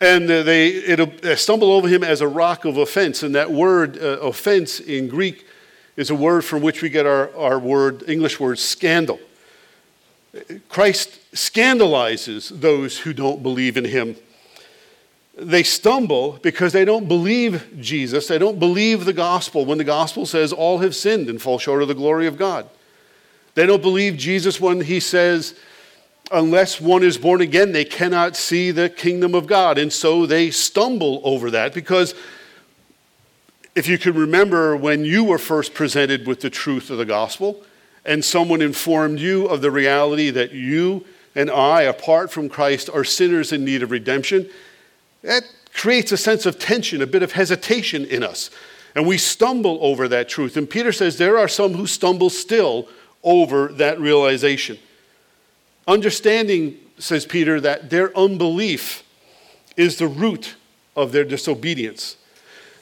And 0.00 0.28
they 0.28 0.68
it'll 0.68 1.10
stumble 1.34 1.72
over 1.72 1.88
him 1.88 2.04
as 2.04 2.20
a 2.20 2.28
rock 2.28 2.64
of 2.64 2.76
offense. 2.76 3.24
And 3.24 3.34
that 3.34 3.50
word 3.50 3.98
uh, 3.98 4.20
offense 4.20 4.78
in 4.78 5.08
Greek 5.08 5.44
is 5.96 6.10
a 6.10 6.14
word 6.14 6.44
from 6.44 6.62
which 6.62 6.82
we 6.82 6.88
get 6.88 7.04
our, 7.04 7.36
our 7.36 7.58
word, 7.58 8.04
English 8.08 8.38
word 8.38 8.60
scandal. 8.60 9.18
Christ 10.68 11.18
scandalizes 11.34 12.60
those 12.60 12.98
who 12.98 13.12
don't 13.12 13.42
believe 13.42 13.76
in 13.76 13.86
him. 13.86 14.14
They 15.40 15.62
stumble 15.62 16.38
because 16.42 16.72
they 16.72 16.84
don't 16.84 17.06
believe 17.06 17.78
Jesus. 17.80 18.26
They 18.26 18.38
don't 18.38 18.58
believe 18.58 19.04
the 19.04 19.12
gospel 19.12 19.64
when 19.64 19.78
the 19.78 19.84
gospel 19.84 20.26
says 20.26 20.52
all 20.52 20.78
have 20.78 20.96
sinned 20.96 21.28
and 21.28 21.40
fall 21.40 21.58
short 21.58 21.80
of 21.80 21.88
the 21.88 21.94
glory 21.94 22.26
of 22.26 22.36
God. 22.36 22.68
They 23.54 23.64
don't 23.64 23.82
believe 23.82 24.16
Jesus 24.16 24.60
when 24.60 24.80
he 24.80 24.98
says, 25.00 25.54
unless 26.32 26.80
one 26.80 27.02
is 27.02 27.18
born 27.18 27.40
again, 27.40 27.72
they 27.72 27.84
cannot 27.84 28.36
see 28.36 28.70
the 28.72 28.88
kingdom 28.88 29.34
of 29.34 29.46
God. 29.46 29.78
And 29.78 29.92
so 29.92 30.26
they 30.26 30.50
stumble 30.50 31.20
over 31.24 31.50
that 31.52 31.72
because 31.72 32.14
if 33.74 33.88
you 33.88 33.96
can 33.96 34.14
remember 34.14 34.76
when 34.76 35.04
you 35.04 35.22
were 35.22 35.38
first 35.38 35.72
presented 35.72 36.26
with 36.26 36.40
the 36.40 36.50
truth 36.50 36.90
of 36.90 36.98
the 36.98 37.04
gospel 37.04 37.62
and 38.04 38.24
someone 38.24 38.60
informed 38.60 39.20
you 39.20 39.46
of 39.46 39.60
the 39.60 39.70
reality 39.70 40.30
that 40.30 40.52
you 40.52 41.04
and 41.34 41.48
I, 41.48 41.82
apart 41.82 42.32
from 42.32 42.48
Christ, 42.48 42.90
are 42.92 43.04
sinners 43.04 43.52
in 43.52 43.64
need 43.64 43.84
of 43.84 43.92
redemption, 43.92 44.50
that 45.22 45.44
creates 45.74 46.12
a 46.12 46.16
sense 46.16 46.46
of 46.46 46.58
tension, 46.58 47.02
a 47.02 47.06
bit 47.06 47.22
of 47.22 47.32
hesitation 47.32 48.04
in 48.04 48.22
us. 48.22 48.50
And 48.94 49.06
we 49.06 49.18
stumble 49.18 49.78
over 49.80 50.08
that 50.08 50.28
truth. 50.28 50.56
And 50.56 50.68
Peter 50.68 50.92
says 50.92 51.18
there 51.18 51.38
are 51.38 51.48
some 51.48 51.74
who 51.74 51.86
stumble 51.86 52.30
still 52.30 52.88
over 53.22 53.68
that 53.68 54.00
realization. 54.00 54.78
Understanding, 55.86 56.76
says 56.98 57.26
Peter, 57.26 57.60
that 57.60 57.90
their 57.90 58.16
unbelief 58.16 59.04
is 59.76 59.98
the 59.98 60.08
root 60.08 60.56
of 60.96 61.12
their 61.12 61.24
disobedience. 61.24 62.16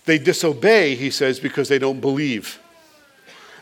They 0.06 0.18
disobey, 0.18 0.94
he 0.94 1.10
says, 1.10 1.38
because 1.40 1.68
they 1.68 1.78
don't 1.78 2.00
believe. 2.00 2.60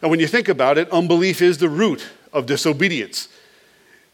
And 0.03 0.11
when 0.11 0.21
you 0.21 0.27
think 0.27 0.49
about 0.49 0.79
it, 0.79 0.89
unbelief 0.91 1.43
is 1.43 1.59
the 1.59 1.69
root 1.69 2.07
of 2.33 2.47
disobedience. 2.47 3.29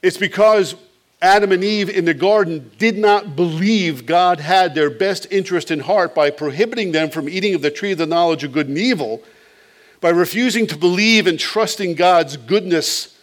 It's 0.02 0.16
because 0.16 0.76
Adam 1.22 1.52
and 1.52 1.62
Eve 1.62 1.90
in 1.90 2.06
the 2.06 2.14
garden 2.14 2.70
did 2.78 2.96
not 2.96 3.36
believe 3.36 4.06
God 4.06 4.40
had 4.40 4.74
their 4.74 4.88
best 4.88 5.26
interest 5.30 5.70
in 5.70 5.80
heart 5.80 6.14
by 6.14 6.30
prohibiting 6.30 6.92
them 6.92 7.10
from 7.10 7.28
eating 7.28 7.54
of 7.54 7.60
the 7.60 7.70
tree 7.70 7.92
of 7.92 7.98
the 7.98 8.06
knowledge 8.06 8.42
of 8.42 8.52
good 8.52 8.68
and 8.68 8.78
evil 8.78 9.22
by 10.00 10.08
refusing 10.08 10.66
to 10.66 10.78
believe 10.78 11.26
and 11.26 11.38
trust 11.38 11.78
in 11.78 11.94
God's 11.94 12.38
goodness 12.38 13.16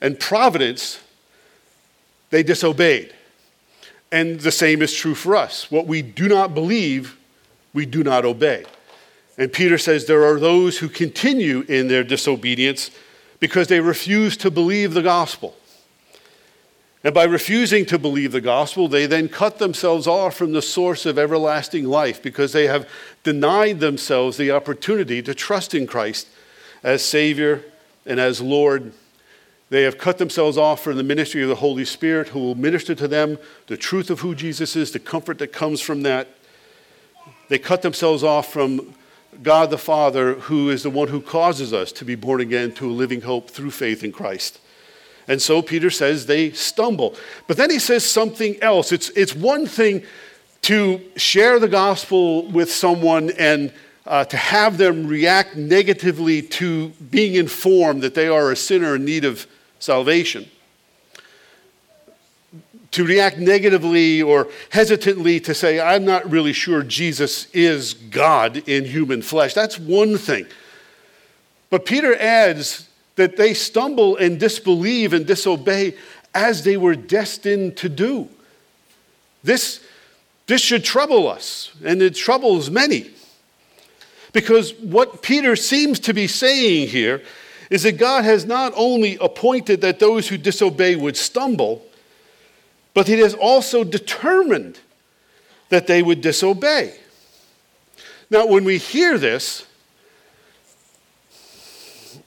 and 0.00 0.20
providence, 0.20 1.00
they 2.30 2.42
disobeyed. 2.42 3.14
And 4.10 4.40
the 4.40 4.52
same 4.52 4.82
is 4.82 4.92
true 4.92 5.14
for 5.14 5.34
us. 5.34 5.70
What 5.70 5.86
we 5.86 6.02
do 6.02 6.28
not 6.28 6.52
believe, 6.52 7.16
we 7.72 7.86
do 7.86 8.04
not 8.04 8.26
obey. 8.26 8.64
And 9.38 9.50
Peter 9.50 9.78
says 9.78 10.04
there 10.04 10.24
are 10.24 10.38
those 10.38 10.78
who 10.78 10.88
continue 10.90 11.60
in 11.62 11.88
their 11.88 12.04
disobedience 12.04 12.90
because 13.40 13.68
they 13.68 13.80
refuse 13.80 14.36
to 14.36 14.50
believe 14.50 14.92
the 14.92 15.02
gospel. 15.02 15.56
And 17.04 17.12
by 17.12 17.24
refusing 17.24 17.84
to 17.86 17.98
believe 17.98 18.30
the 18.30 18.40
gospel, 18.40 18.86
they 18.86 19.06
then 19.06 19.28
cut 19.28 19.58
themselves 19.58 20.06
off 20.06 20.36
from 20.36 20.52
the 20.52 20.62
source 20.62 21.04
of 21.04 21.18
everlasting 21.18 21.84
life 21.84 22.22
because 22.22 22.52
they 22.52 22.68
have 22.68 22.88
denied 23.24 23.80
themselves 23.80 24.36
the 24.36 24.52
opportunity 24.52 25.20
to 25.22 25.34
trust 25.34 25.74
in 25.74 25.86
Christ 25.86 26.28
as 26.84 27.04
Savior 27.04 27.64
and 28.06 28.20
as 28.20 28.40
Lord. 28.40 28.92
They 29.68 29.82
have 29.82 29.98
cut 29.98 30.18
themselves 30.18 30.56
off 30.56 30.84
from 30.84 30.96
the 30.96 31.02
ministry 31.02 31.42
of 31.42 31.48
the 31.48 31.56
Holy 31.56 31.84
Spirit, 31.84 32.28
who 32.28 32.38
will 32.38 32.54
minister 32.54 32.94
to 32.94 33.08
them 33.08 33.38
the 33.66 33.76
truth 33.76 34.10
of 34.10 34.20
who 34.20 34.34
Jesus 34.34 34.76
is, 34.76 34.92
the 34.92 35.00
comfort 35.00 35.38
that 35.38 35.52
comes 35.52 35.80
from 35.80 36.02
that. 36.02 36.28
They 37.48 37.58
cut 37.58 37.82
themselves 37.82 38.22
off 38.22 38.52
from 38.52 38.94
God 39.42 39.70
the 39.70 39.78
Father, 39.78 40.34
who 40.34 40.70
is 40.70 40.82
the 40.82 40.90
one 40.90 41.08
who 41.08 41.20
causes 41.20 41.72
us 41.72 41.90
to 41.92 42.04
be 42.04 42.14
born 42.14 42.40
again 42.40 42.72
to 42.74 42.88
a 42.88 42.92
living 42.92 43.22
hope 43.22 43.50
through 43.50 43.70
faith 43.70 44.04
in 44.04 44.12
Christ. 44.12 44.60
And 45.32 45.40
so 45.40 45.62
Peter 45.62 45.88
says 45.88 46.26
they 46.26 46.50
stumble. 46.50 47.16
But 47.46 47.56
then 47.56 47.70
he 47.70 47.78
says 47.78 48.04
something 48.04 48.62
else. 48.62 48.92
It's, 48.92 49.08
it's 49.16 49.34
one 49.34 49.64
thing 49.66 50.02
to 50.60 51.00
share 51.16 51.58
the 51.58 51.68
gospel 51.68 52.46
with 52.50 52.70
someone 52.70 53.30
and 53.38 53.72
uh, 54.06 54.26
to 54.26 54.36
have 54.36 54.76
them 54.76 55.06
react 55.06 55.56
negatively 55.56 56.42
to 56.42 56.90
being 57.10 57.36
informed 57.36 58.02
that 58.02 58.14
they 58.14 58.28
are 58.28 58.52
a 58.52 58.56
sinner 58.56 58.96
in 58.96 59.06
need 59.06 59.24
of 59.24 59.46
salvation. 59.78 60.50
To 62.90 63.06
react 63.06 63.38
negatively 63.38 64.20
or 64.20 64.48
hesitantly 64.68 65.40
to 65.40 65.54
say, 65.54 65.80
I'm 65.80 66.04
not 66.04 66.30
really 66.30 66.52
sure 66.52 66.82
Jesus 66.82 67.46
is 67.54 67.94
God 67.94 68.68
in 68.68 68.84
human 68.84 69.22
flesh. 69.22 69.54
That's 69.54 69.78
one 69.78 70.18
thing. 70.18 70.44
But 71.70 71.86
Peter 71.86 72.14
adds 72.16 72.86
that 73.16 73.36
they 73.36 73.54
stumble 73.54 74.16
and 74.16 74.40
disbelieve 74.40 75.12
and 75.12 75.26
disobey 75.26 75.94
as 76.34 76.64
they 76.64 76.76
were 76.76 76.94
destined 76.94 77.76
to 77.76 77.88
do. 77.88 78.28
This, 79.44 79.84
this 80.46 80.60
should 80.60 80.84
trouble 80.84 81.28
us, 81.28 81.72
and 81.84 82.00
it 82.00 82.14
troubles 82.14 82.70
many. 82.70 83.10
Because 84.32 84.72
what 84.74 85.22
Peter 85.22 85.56
seems 85.56 86.00
to 86.00 86.14
be 86.14 86.26
saying 86.26 86.88
here 86.88 87.22
is 87.68 87.82
that 87.82 87.98
God 87.98 88.24
has 88.24 88.44
not 88.44 88.72
only 88.76 89.18
appointed 89.20 89.80
that 89.82 89.98
those 89.98 90.28
who 90.28 90.38
disobey 90.38 90.96
would 90.96 91.16
stumble, 91.16 91.84
but 92.94 93.08
He 93.08 93.18
has 93.18 93.34
also 93.34 93.84
determined 93.84 94.78
that 95.68 95.86
they 95.86 96.02
would 96.02 96.20
disobey. 96.20 96.94
Now, 98.30 98.46
when 98.46 98.64
we 98.64 98.78
hear 98.78 99.18
this, 99.18 99.66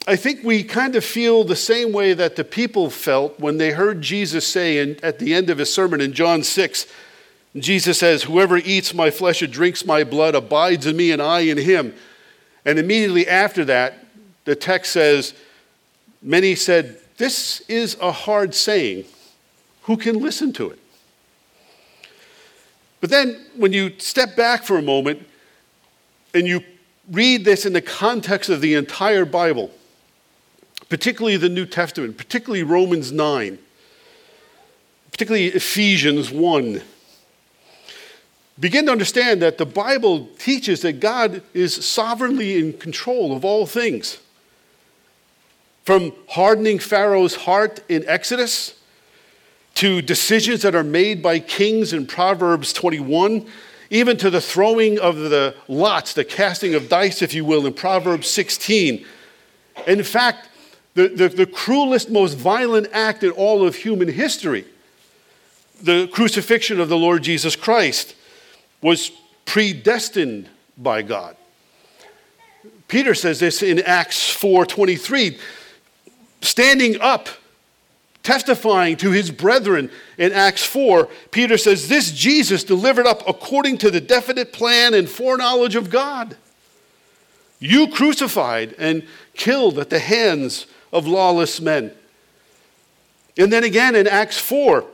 I 0.07 0.15
think 0.15 0.43
we 0.43 0.63
kind 0.63 0.95
of 0.95 1.03
feel 1.03 1.43
the 1.43 1.55
same 1.55 1.91
way 1.91 2.13
that 2.13 2.35
the 2.35 2.43
people 2.43 2.91
felt 2.91 3.39
when 3.39 3.57
they 3.57 3.71
heard 3.71 4.01
Jesus 4.01 4.45
say 4.45 4.77
in, 4.77 5.03
at 5.03 5.17
the 5.17 5.33
end 5.33 5.49
of 5.49 5.57
his 5.57 5.73
sermon 5.73 5.99
in 5.99 6.13
John 6.13 6.43
6, 6.43 6.85
Jesus 7.57 7.99
says, 7.99 8.23
Whoever 8.23 8.57
eats 8.57 8.93
my 8.93 9.09
flesh 9.09 9.41
and 9.41 9.51
drinks 9.51 9.83
my 9.85 10.03
blood 10.03 10.35
abides 10.35 10.85
in 10.85 10.95
me 10.95 11.11
and 11.11 11.21
I 11.21 11.41
in 11.41 11.57
him. 11.57 11.95
And 12.65 12.77
immediately 12.77 13.27
after 13.27 13.65
that, 13.65 14.05
the 14.43 14.55
text 14.55 14.91
says, 14.91 15.33
Many 16.21 16.53
said, 16.53 16.99
This 17.17 17.61
is 17.61 17.97
a 17.99 18.11
hard 18.11 18.53
saying. 18.53 19.05
Who 19.83 19.97
can 19.97 20.19
listen 20.19 20.53
to 20.53 20.69
it? 20.69 20.79
But 23.01 23.09
then 23.09 23.43
when 23.55 23.73
you 23.73 23.97
step 23.99 24.35
back 24.35 24.63
for 24.63 24.77
a 24.77 24.81
moment 24.81 25.25
and 26.33 26.47
you 26.47 26.61
read 27.11 27.45
this 27.45 27.65
in 27.65 27.73
the 27.73 27.81
context 27.81 28.49
of 28.49 28.61
the 28.61 28.73
entire 28.73 29.25
Bible, 29.25 29.71
particularly 30.89 31.37
the 31.37 31.49
New 31.49 31.65
Testament, 31.65 32.17
particularly 32.17 32.63
Romans 32.63 33.11
9, 33.11 33.57
particularly 35.11 35.47
Ephesians 35.47 36.31
1. 36.31 36.81
Begin 38.59 38.85
to 38.85 38.91
understand 38.91 39.41
that 39.41 39.57
the 39.57 39.65
Bible 39.65 40.27
teaches 40.39 40.81
that 40.81 40.99
God 40.99 41.41
is 41.53 41.85
sovereignly 41.85 42.57
in 42.57 42.73
control 42.73 43.35
of 43.35 43.43
all 43.43 43.65
things. 43.65 44.19
From 45.83 46.13
hardening 46.29 46.79
Pharaoh's 46.79 47.35
heart 47.35 47.81
in 47.89 48.03
Exodus 48.07 48.79
to 49.75 50.01
decisions 50.01 50.61
that 50.61 50.73
are 50.73 50.83
made 50.83 51.21
by 51.21 51.39
kings 51.39 51.91
in 51.91 52.07
Proverbs 52.07 52.71
21, 52.71 53.45
even 53.89 54.17
to 54.17 54.29
the 54.29 54.41
throwing 54.41 54.97
of 54.99 55.17
the 55.17 55.53
lots, 55.67 56.13
the 56.13 56.23
casting 56.23 56.73
of 56.73 56.89
dice, 56.89 57.21
if 57.21 57.33
you 57.33 57.45
will, 57.45 57.65
in 57.65 57.73
Proverbs 57.73 58.27
16. 58.29 59.05
In 59.85 60.03
fact, 60.03 60.49
the, 60.95 61.09
the, 61.09 61.29
the 61.29 61.45
cruelest, 61.45 62.09
most 62.09 62.37
violent 62.37 62.87
act 62.91 63.23
in 63.23 63.31
all 63.31 63.65
of 63.65 63.75
human 63.75 64.07
history, 64.07 64.65
the 65.81 66.07
crucifixion 66.07 66.79
of 66.79 66.89
the 66.89 66.97
Lord 66.97 67.21
Jesus 67.21 67.55
Christ, 67.55 68.15
was 68.81 69.11
predestined 69.45 70.49
by 70.77 71.01
God. 71.01 71.35
Peter 72.87 73.13
says 73.13 73.39
this 73.39 73.61
in 73.61 73.79
Acts 73.81 74.33
4:23, 74.33 75.37
standing 76.41 76.99
up, 77.01 77.27
testifying 78.23 78.95
to 78.97 79.11
his 79.11 79.31
brethren 79.31 79.91
in 80.17 80.31
Acts 80.31 80.63
4, 80.63 81.09
Peter 81.31 81.57
says, 81.57 81.89
This 81.89 82.11
Jesus 82.11 82.63
delivered 82.63 83.05
up 83.05 83.21
according 83.27 83.79
to 83.79 83.91
the 83.91 84.01
definite 84.01 84.53
plan 84.53 84.93
and 84.93 85.09
foreknowledge 85.09 85.75
of 85.75 85.89
God. 85.89 86.37
You 87.59 87.87
crucified 87.87 88.75
and 88.77 89.03
killed 89.33 89.79
at 89.79 89.89
the 89.89 89.99
hands 89.99 90.67
of 90.95 91.05
lawless 91.05 91.59
men. 91.59 91.91
And 93.37 93.51
then 93.51 93.65
again 93.65 93.95
in 93.95 94.07
Acts 94.07 94.39
4, 94.39 94.85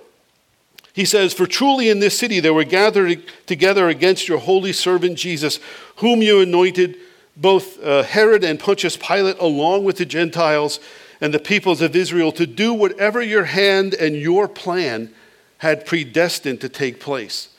he 0.93 1.05
says, 1.05 1.33
For 1.33 1.45
truly 1.45 1.89
in 1.89 1.99
this 1.99 2.17
city 2.17 2.39
they 2.39 2.49
were 2.49 2.63
gathered 2.63 3.23
together 3.45 3.87
against 3.87 4.27
your 4.27 4.39
holy 4.39 4.73
servant 4.73 5.17
Jesus, 5.17 5.59
whom 5.97 6.21
you 6.21 6.41
anointed 6.41 6.97
both 7.37 7.81
uh, 7.83 8.03
Herod 8.03 8.43
and 8.43 8.59
Pontius 8.59 8.97
Pilate, 8.97 9.37
along 9.39 9.83
with 9.83 9.97
the 9.97 10.05
Gentiles 10.05 10.79
and 11.21 11.33
the 11.33 11.39
peoples 11.39 11.81
of 11.81 11.95
Israel, 11.95 12.31
to 12.33 12.47
do 12.47 12.73
whatever 12.73 13.21
your 13.21 13.45
hand 13.45 13.93
and 13.93 14.15
your 14.15 14.47
plan 14.47 15.13
had 15.59 15.85
predestined 15.85 16.59
to 16.61 16.69
take 16.69 16.99
place. 16.99 17.49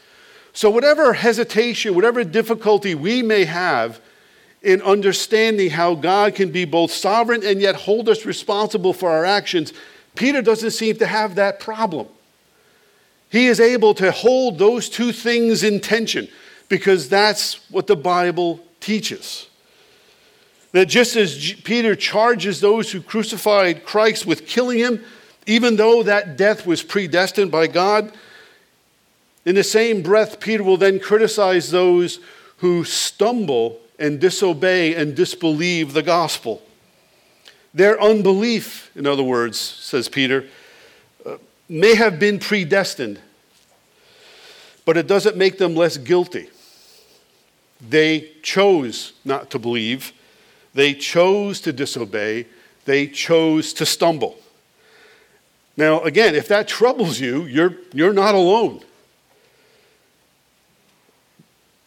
So, 0.53 0.69
whatever 0.69 1.15
hesitation, 1.15 1.95
whatever 1.95 2.25
difficulty 2.25 2.95
we 2.95 3.23
may 3.23 3.45
have 3.45 4.01
in 4.63 4.81
understanding 4.83 5.71
how 5.71 5.95
God 5.95 6.35
can 6.35 6.51
be 6.51 6.65
both 6.65 6.93
sovereign 6.93 7.45
and 7.45 7.61
yet 7.61 7.75
hold 7.75 8.09
us 8.09 8.25
responsible 8.25 8.93
for 8.93 9.11
our 9.11 9.25
actions, 9.25 9.73
Peter 10.15 10.43
doesn't 10.43 10.71
seem 10.71 10.97
to 10.97 11.07
have 11.07 11.35
that 11.35 11.59
problem. 11.59 12.07
He 13.29 13.47
is 13.47 13.61
able 13.61 13.95
to 13.95 14.13
hold 14.13 14.59
those 14.59 14.89
two 14.89 15.11
things 15.11 15.63
in 15.63 15.81
tension 15.81 16.29
because 16.69 17.09
that's 17.09 17.69
what 17.71 17.87
the 17.87 17.97
Bible 17.97 18.61
teaches. 18.79 19.49
That 20.73 20.87
just 20.87 21.17
as 21.17 21.55
Peter 21.65 21.97
charges 21.97 22.61
those 22.61 22.93
who 22.93 23.03
crucified 23.03 23.85
Christ 23.85 24.27
with 24.27 24.47
killing 24.47 24.79
him, 24.79 25.05
even 25.47 25.77
though 25.77 26.03
that 26.03 26.37
death 26.37 26.67
was 26.67 26.83
predestined 26.83 27.51
by 27.51 27.67
God, 27.67 28.13
in 29.45 29.55
the 29.55 29.65
same 29.65 30.03
breath, 30.03 30.39
Peter 30.39 30.63
will 30.63 30.77
then 30.77 31.01
criticize 31.01 31.71
those 31.71 32.21
who 32.59 32.85
stumble 32.85 33.82
and 33.99 34.21
disobey 34.21 34.95
and 34.95 35.15
disbelieve 35.15 35.93
the 35.93 36.03
gospel. 36.03 36.63
Their 37.75 38.01
unbelief, 38.01 38.91
in 38.95 39.07
other 39.07 39.23
words, 39.23 39.59
says 39.59 40.09
Peter, 40.09 40.47
uh, 41.25 41.37
may 41.69 41.95
have 41.95 42.19
been 42.19 42.39
predestined, 42.39 43.21
but 44.85 44.97
it 44.97 45.07
doesn't 45.07 45.37
make 45.37 45.59
them 45.59 45.75
less 45.75 45.97
guilty. 45.97 46.51
They 47.81 48.33
chose 48.43 49.13
not 49.25 49.51
to 49.51 49.59
believe, 49.59 50.13
they 50.75 50.95
chose 50.95 51.61
to 51.63 51.73
disobey, 51.73 52.47
they 52.85 53.07
chose 53.07 53.73
to 53.75 53.87
stumble. 53.87 54.39
Now, 55.77 56.01
again, 56.03 56.35
if 56.35 56.49
that 56.49 56.69
troubles 56.69 57.19
you, 57.19 57.45
you're, 57.45 57.77
you're 57.93 58.13
not 58.13 58.35
alone. 58.35 58.83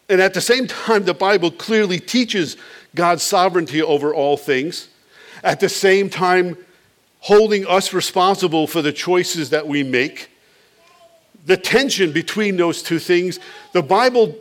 And 0.09 0.21
at 0.21 0.33
the 0.33 0.41
same 0.41 0.67
time, 0.67 1.05
the 1.05 1.13
Bible 1.13 1.51
clearly 1.51 2.00
teaches 2.00 2.57
God's 2.93 3.24
sovereignty 3.24 3.81
over 3.81 4.13
all 4.13 4.38
things. 4.38 4.88
At 5.43 5.59
the 5.59 5.69
same 5.69 6.09
time, 6.09 6.57
holding 7.19 7.65
us 7.65 7.91
responsible 7.91 8.67
for 8.67 8.81
the 8.81 8.93
choices 8.93 9.50
that 9.50 9.67
we 9.67 9.83
make. 9.83 10.29
The 11.45 11.57
tension 11.57 12.12
between 12.12 12.57
those 12.57 12.83
two 12.83 13.00
things, 13.00 13.39
the 13.74 13.81
Bible 13.81 14.35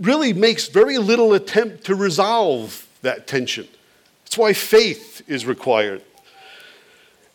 really 0.00 0.32
makes 0.32 0.68
very 0.68 0.98
little 0.98 1.34
attempt 1.34 1.84
to 1.84 1.94
resolve 1.94 2.86
that 3.02 3.26
tension. 3.26 3.66
That's 4.24 4.38
why 4.38 4.52
faith 4.52 5.22
is 5.28 5.46
required. 5.46 6.02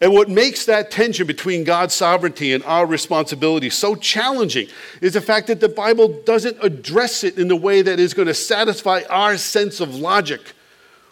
And 0.03 0.11
what 0.11 0.27
makes 0.27 0.65
that 0.65 0.91
tension 0.91 1.25
between 1.25 1.63
God's 1.63 1.93
sovereignty 1.93 2.51
and 2.51 2.61
our 2.65 2.85
responsibility 2.85 3.69
so 3.69 3.95
challenging 3.95 4.67
is 4.99 5.13
the 5.13 5.21
fact 5.21 5.47
that 5.47 5.61
the 5.61 5.69
Bible 5.69 6.21
doesn't 6.25 6.57
address 6.61 7.23
it 7.23 7.37
in 7.37 7.47
the 7.47 7.55
way 7.55 7.81
that 7.81 8.01
is 8.01 8.13
going 8.13 8.27
to 8.27 8.33
satisfy 8.33 9.03
our 9.09 9.37
sense 9.37 9.79
of 9.79 9.95
logic 9.95 10.41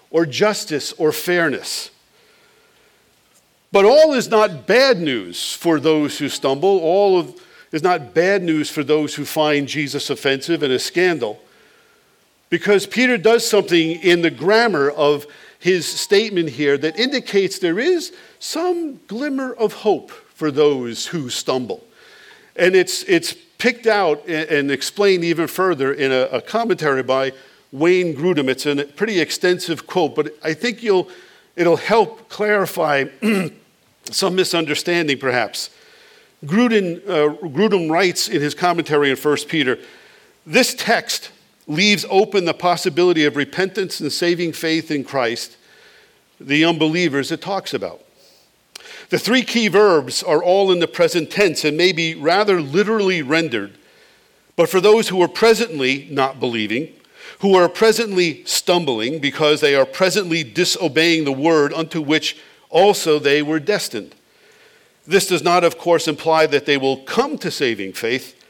or 0.09 0.25
justice 0.25 0.91
or 0.97 1.13
fairness. 1.13 1.89
But 3.71 3.85
all 3.85 4.11
is 4.11 4.27
not 4.27 4.67
bad 4.67 4.99
news 4.99 5.53
for 5.53 5.79
those 5.79 6.19
who 6.19 6.27
stumble. 6.27 6.77
All 6.79 7.17
of, 7.17 7.41
is 7.71 7.83
not 7.83 8.13
bad 8.13 8.43
news 8.43 8.69
for 8.69 8.83
those 8.83 9.15
who 9.15 9.23
find 9.23 9.69
Jesus 9.69 10.09
offensive 10.09 10.63
and 10.63 10.73
a 10.73 10.79
scandal. 10.79 11.41
Because 12.49 12.85
Peter 12.85 13.17
does 13.17 13.49
something 13.49 13.91
in 13.91 14.21
the 14.21 14.31
grammar 14.31 14.89
of 14.89 15.27
his 15.61 15.87
statement 15.87 16.49
here 16.49 16.75
that 16.75 16.99
indicates 16.99 17.59
there 17.59 17.79
is 17.79 18.11
some 18.39 18.99
glimmer 19.07 19.53
of 19.53 19.73
hope 19.73 20.09
for 20.09 20.49
those 20.49 21.05
who 21.07 21.29
stumble. 21.29 21.85
And 22.55 22.75
it's, 22.75 23.03
it's 23.03 23.33
picked 23.59 23.85
out 23.85 24.27
and 24.27 24.71
explained 24.71 25.23
even 25.23 25.45
further 25.45 25.93
in 25.93 26.11
a, 26.11 26.21
a 26.31 26.41
commentary 26.41 27.03
by 27.03 27.31
Wayne 27.71 28.15
Grudem. 28.15 28.49
It's 28.49 28.65
a 28.65 28.85
pretty 28.85 29.19
extensive 29.19 29.85
quote, 29.85 30.15
but 30.15 30.35
I 30.43 30.55
think 30.55 30.81
you'll, 30.81 31.07
it'll 31.55 31.77
help 31.77 32.27
clarify 32.27 33.05
some 34.05 34.35
misunderstanding 34.35 35.19
perhaps. 35.19 35.69
Grudem, 36.43 37.07
uh, 37.07 37.35
Grudem 37.49 37.87
writes 37.89 38.27
in 38.27 38.41
his 38.41 38.55
commentary 38.55 39.11
in 39.11 39.15
1 39.15 39.37
Peter 39.47 39.77
this 40.43 40.73
text 40.73 41.29
leaves 41.71 42.05
open 42.09 42.45
the 42.45 42.53
possibility 42.53 43.25
of 43.25 43.35
repentance 43.35 43.99
and 43.99 44.11
saving 44.11 44.53
faith 44.53 44.91
in 44.91 45.03
Christ, 45.03 45.57
the 46.39 46.65
unbelievers 46.65 47.31
it 47.31 47.41
talks 47.41 47.73
about. 47.73 48.03
The 49.09 49.19
three 49.19 49.43
key 49.43 49.67
verbs 49.67 50.23
are 50.23 50.43
all 50.43 50.71
in 50.71 50.79
the 50.79 50.87
present 50.87 51.31
tense 51.31 51.63
and 51.63 51.75
may 51.75 51.91
be 51.91 52.15
rather 52.15 52.61
literally 52.61 53.21
rendered. 53.21 53.77
But 54.55 54.69
for 54.69 54.81
those 54.81 55.09
who 55.09 55.21
are 55.21 55.27
presently 55.27 56.07
not 56.11 56.39
believing, 56.39 56.93
who 57.39 57.55
are 57.55 57.67
presently 57.67 58.43
stumbling 58.45 59.19
because 59.19 59.61
they 59.61 59.75
are 59.75 59.85
presently 59.85 60.43
disobeying 60.43 61.25
the 61.25 61.31
word 61.31 61.73
unto 61.73 62.01
which 62.01 62.37
also 62.69 63.19
they 63.19 63.41
were 63.41 63.59
destined. 63.59 64.15
This 65.05 65.27
does 65.27 65.43
not, 65.43 65.63
of 65.63 65.77
course, 65.77 66.07
imply 66.07 66.45
that 66.47 66.65
they 66.65 66.77
will 66.77 66.97
come 66.97 67.37
to 67.39 67.49
saving 67.49 67.93
faith, 67.93 68.40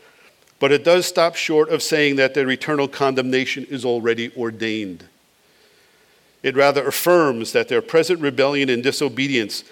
but 0.62 0.72
it 0.72 0.84
does 0.84 1.08
stop 1.08 1.36
short 1.36 1.70
of 1.70 1.82
saying 1.82 2.18
that 2.18 2.36
their 2.36 2.48
eternal 2.52 2.88
condemnation 2.88 3.66
is 3.72 3.84
already 3.84 4.32
ordained. 4.38 5.04
It 6.44 6.56
rather 6.56 6.88
affirms 6.88 7.52
that 7.52 7.68
their 7.68 7.82
present 7.82 8.22
rebellion 8.22 8.70
and 8.70 8.84
disobedience 8.84 9.64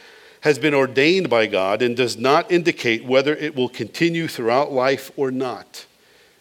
has 0.42 0.58
been 0.58 0.74
ordained 0.74 1.30
by 1.30 1.46
God 1.46 1.84
and 1.84 1.96
does 1.96 2.18
not 2.18 2.52
indicate 2.52 3.06
whether 3.06 3.36
it 3.36 3.56
will 3.56 3.70
continue 3.70 4.28
throughout 4.28 4.72
life 4.72 5.12
or 5.16 5.30
not. 5.30 5.86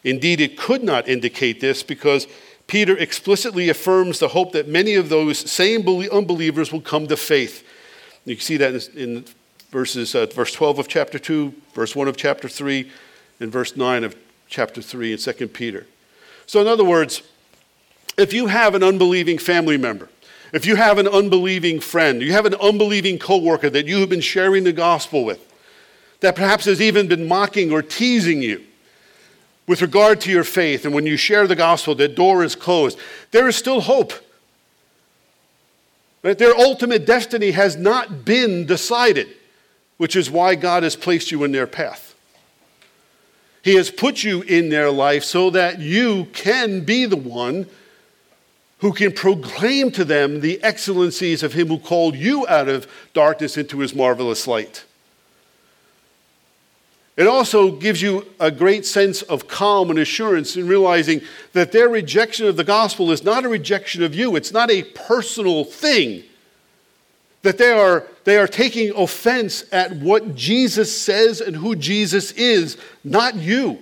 Indeed, 0.03 0.41
it 0.41 0.57
could 0.57 0.83
not 0.83 1.09
indicate 1.09 1.61
this 1.61 1.83
because 1.83 2.27
Peter 2.67 2.97
explicitly 2.97 3.69
affirms 3.69 4.19
the 4.19 4.29
hope 4.29 4.53
that 4.53 4.67
many 4.67 4.95
of 4.95 5.11
those 5.11 5.39
same 5.39 5.87
unbelievers 6.11 6.73
will 6.73 6.81
come 6.81 7.07
to 7.09 7.19
faith. 7.19 7.67
You 8.25 8.37
can 8.37 8.43
see 8.43 8.57
that 8.57 8.89
in 8.95 9.27
verses, 9.71 10.15
uh, 10.15 10.25
verse 10.25 10.55
12 10.55 10.79
of 10.79 10.89
chapter 10.89 11.19
2, 11.19 11.53
verse 11.75 11.95
1 11.95 12.09
of 12.09 12.17
chapter 12.17 12.49
3, 12.49 12.91
and 13.41 13.53
verse 13.53 13.77
9 13.77 14.05
of 14.05 14.17
chapter 14.49 14.83
3 14.83 15.13
in 15.13 15.19
2 15.19 15.49
Peter. 15.49 15.87
So, 16.47 16.61
in 16.61 16.67
other 16.67 16.85
words, 16.85 17.23
if 18.17 18.33
you 18.33 18.47
have 18.47 18.75
an 18.75 18.83
unbelieving 18.83 19.39
family 19.39 19.77
member 19.77 20.09
if 20.53 20.65
you 20.65 20.77
have 20.77 20.99
an 20.99 21.07
unbelieving 21.07 21.81
friend, 21.81 22.23
you 22.23 22.33
have 22.33 22.47
an 22.47 22.55
unbelieving 22.55 23.19
coworker 23.19 23.69
that 23.71 23.87
you 23.87 24.01
have 24.01 24.09
been 24.09 24.21
sharing 24.21 24.65
the 24.65 24.73
gospel 24.73 25.25
with, 25.25 25.45
that 26.21 26.37
perhaps 26.37 26.65
has 26.65 26.81
even 26.81 27.09
been 27.09 27.29
mocking 27.29 27.71
or 27.71 27.83
teasing 27.83 28.43
you 28.43 28.65
with 29.67 29.83
regard 29.83 30.21
to 30.23 30.31
your 30.31 30.45
faith, 30.45 30.87
and 30.87 30.95
when 30.95 31.05
you 31.05 31.19
share 31.19 31.47
the 31.47 31.55
gospel, 31.55 31.95
the 31.95 32.09
door 32.09 32.43
is 32.43 32.55
closed, 32.55 32.99
there 33.33 33.49
is 33.49 33.57
still 33.57 33.83
hope. 33.83 34.15
Right? 36.23 36.39
Their 36.39 36.57
ultimate 36.57 37.05
destiny 37.05 37.51
has 37.51 37.77
not 37.77 38.25
been 38.25 38.65
decided, 38.65 39.29
which 39.99 40.17
is 40.17 40.31
why 40.31 40.55
God 40.55 40.83
has 40.83 40.97
placed 40.97 41.31
you 41.31 41.45
in 41.45 41.53
their 41.53 41.67
path. 41.67 42.08
He 43.63 43.75
has 43.75 43.91
put 43.91 44.23
you 44.23 44.43
in 44.43 44.69
their 44.69 44.91
life 44.91 45.25
so 45.25 45.51
that 45.51 45.81
you 45.81 46.27
can 46.33 46.85
be 46.85 47.07
the 47.07 47.17
one 47.17 47.67
who 48.79 48.93
can 48.93 49.13
proclaim 49.13 49.91
to 49.91 50.05
them 50.05 50.41
the 50.41 50.63
excellencies 50.63 51.43
of 51.43 51.53
him 51.53 51.69
who 51.69 51.79
called 51.79 52.15
you 52.15 52.47
out 52.47 52.69
of 52.69 52.87
darkness 53.13 53.57
into 53.57 53.81
his 53.81 53.95
marvelous 53.95 54.47
light. 54.47 54.85
It 57.17 57.27
also 57.27 57.73
gives 57.73 58.01
you 58.01 58.25
a 58.39 58.53
great 58.53 58.87
sense 58.87 59.23
of 59.23 59.49
calm 59.49 59.91
and 59.91 59.99
assurance 59.99 60.57
in 60.57 60.69
realizing 60.69 61.21
that 61.53 61.73
their 61.73 61.89
rejection 61.89 62.47
of 62.47 62.57
the 62.57 62.63
gospel 62.63 63.11
is 63.11 63.25
not 63.25 63.45
a 63.45 63.49
rejection 63.49 64.05
of 64.05 64.15
you, 64.15 64.37
it's 64.37 64.53
not 64.53 64.71
a 64.71 64.85
personal 64.85 65.65
thing. 65.65 66.23
That 67.49 67.57
they 67.57 67.73
are, 67.73 68.05
they 68.25 68.37
are 68.37 68.47
taking 68.47 68.95
offense 68.95 69.65
at 69.73 69.91
what 69.97 70.35
Jesus 70.35 70.95
says 70.95 71.41
and 71.41 71.57
who 71.57 71.75
Jesus 71.75 72.31
is, 72.33 72.77
not 73.03 73.37
you. 73.37 73.79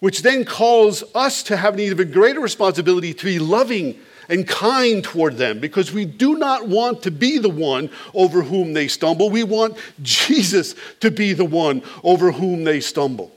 Which 0.00 0.22
then 0.22 0.46
calls 0.46 1.04
us 1.14 1.42
to 1.42 1.58
have 1.58 1.74
an 1.74 1.80
even 1.80 2.10
greater 2.10 2.40
responsibility 2.40 3.12
to 3.12 3.24
be 3.26 3.38
loving 3.38 3.98
and 4.30 4.48
kind 4.48 5.04
toward 5.04 5.36
them 5.36 5.58
because 5.58 5.92
we 5.92 6.06
do 6.06 6.36
not 6.38 6.66
want 6.66 7.02
to 7.02 7.10
be 7.10 7.36
the 7.36 7.50
one 7.50 7.90
over 8.14 8.40
whom 8.40 8.72
they 8.72 8.88
stumble. 8.88 9.28
We 9.28 9.44
want 9.44 9.76
Jesus 10.00 10.74
to 11.00 11.10
be 11.10 11.34
the 11.34 11.44
one 11.44 11.82
over 12.02 12.32
whom 12.32 12.64
they 12.64 12.80
stumble. 12.80 13.30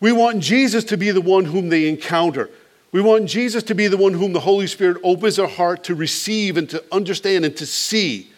We 0.00 0.12
want 0.12 0.40
Jesus 0.40 0.84
to 0.84 0.98
be 0.98 1.12
the 1.12 1.22
one 1.22 1.46
whom 1.46 1.70
they 1.70 1.88
encounter. 1.88 2.50
We 2.92 3.00
want 3.00 3.24
Jesus 3.24 3.62
to 3.62 3.74
be 3.74 3.88
the 3.88 3.96
one 3.96 4.12
whom 4.12 4.34
the 4.34 4.40
Holy 4.40 4.66
Spirit 4.66 4.98
opens 5.02 5.36
their 5.36 5.46
heart 5.46 5.84
to 5.84 5.94
receive 5.94 6.58
and 6.58 6.68
to 6.68 6.84
understand 6.92 7.46
and 7.46 7.56
to 7.56 7.64
see. 7.64 8.32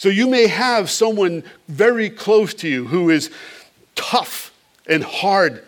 So 0.00 0.08
you 0.08 0.28
may 0.28 0.46
have 0.46 0.88
someone 0.88 1.42
very 1.68 2.08
close 2.08 2.54
to 2.54 2.66
you 2.66 2.86
who 2.86 3.10
is 3.10 3.30
tough 3.94 4.50
and 4.86 5.04
hard 5.04 5.62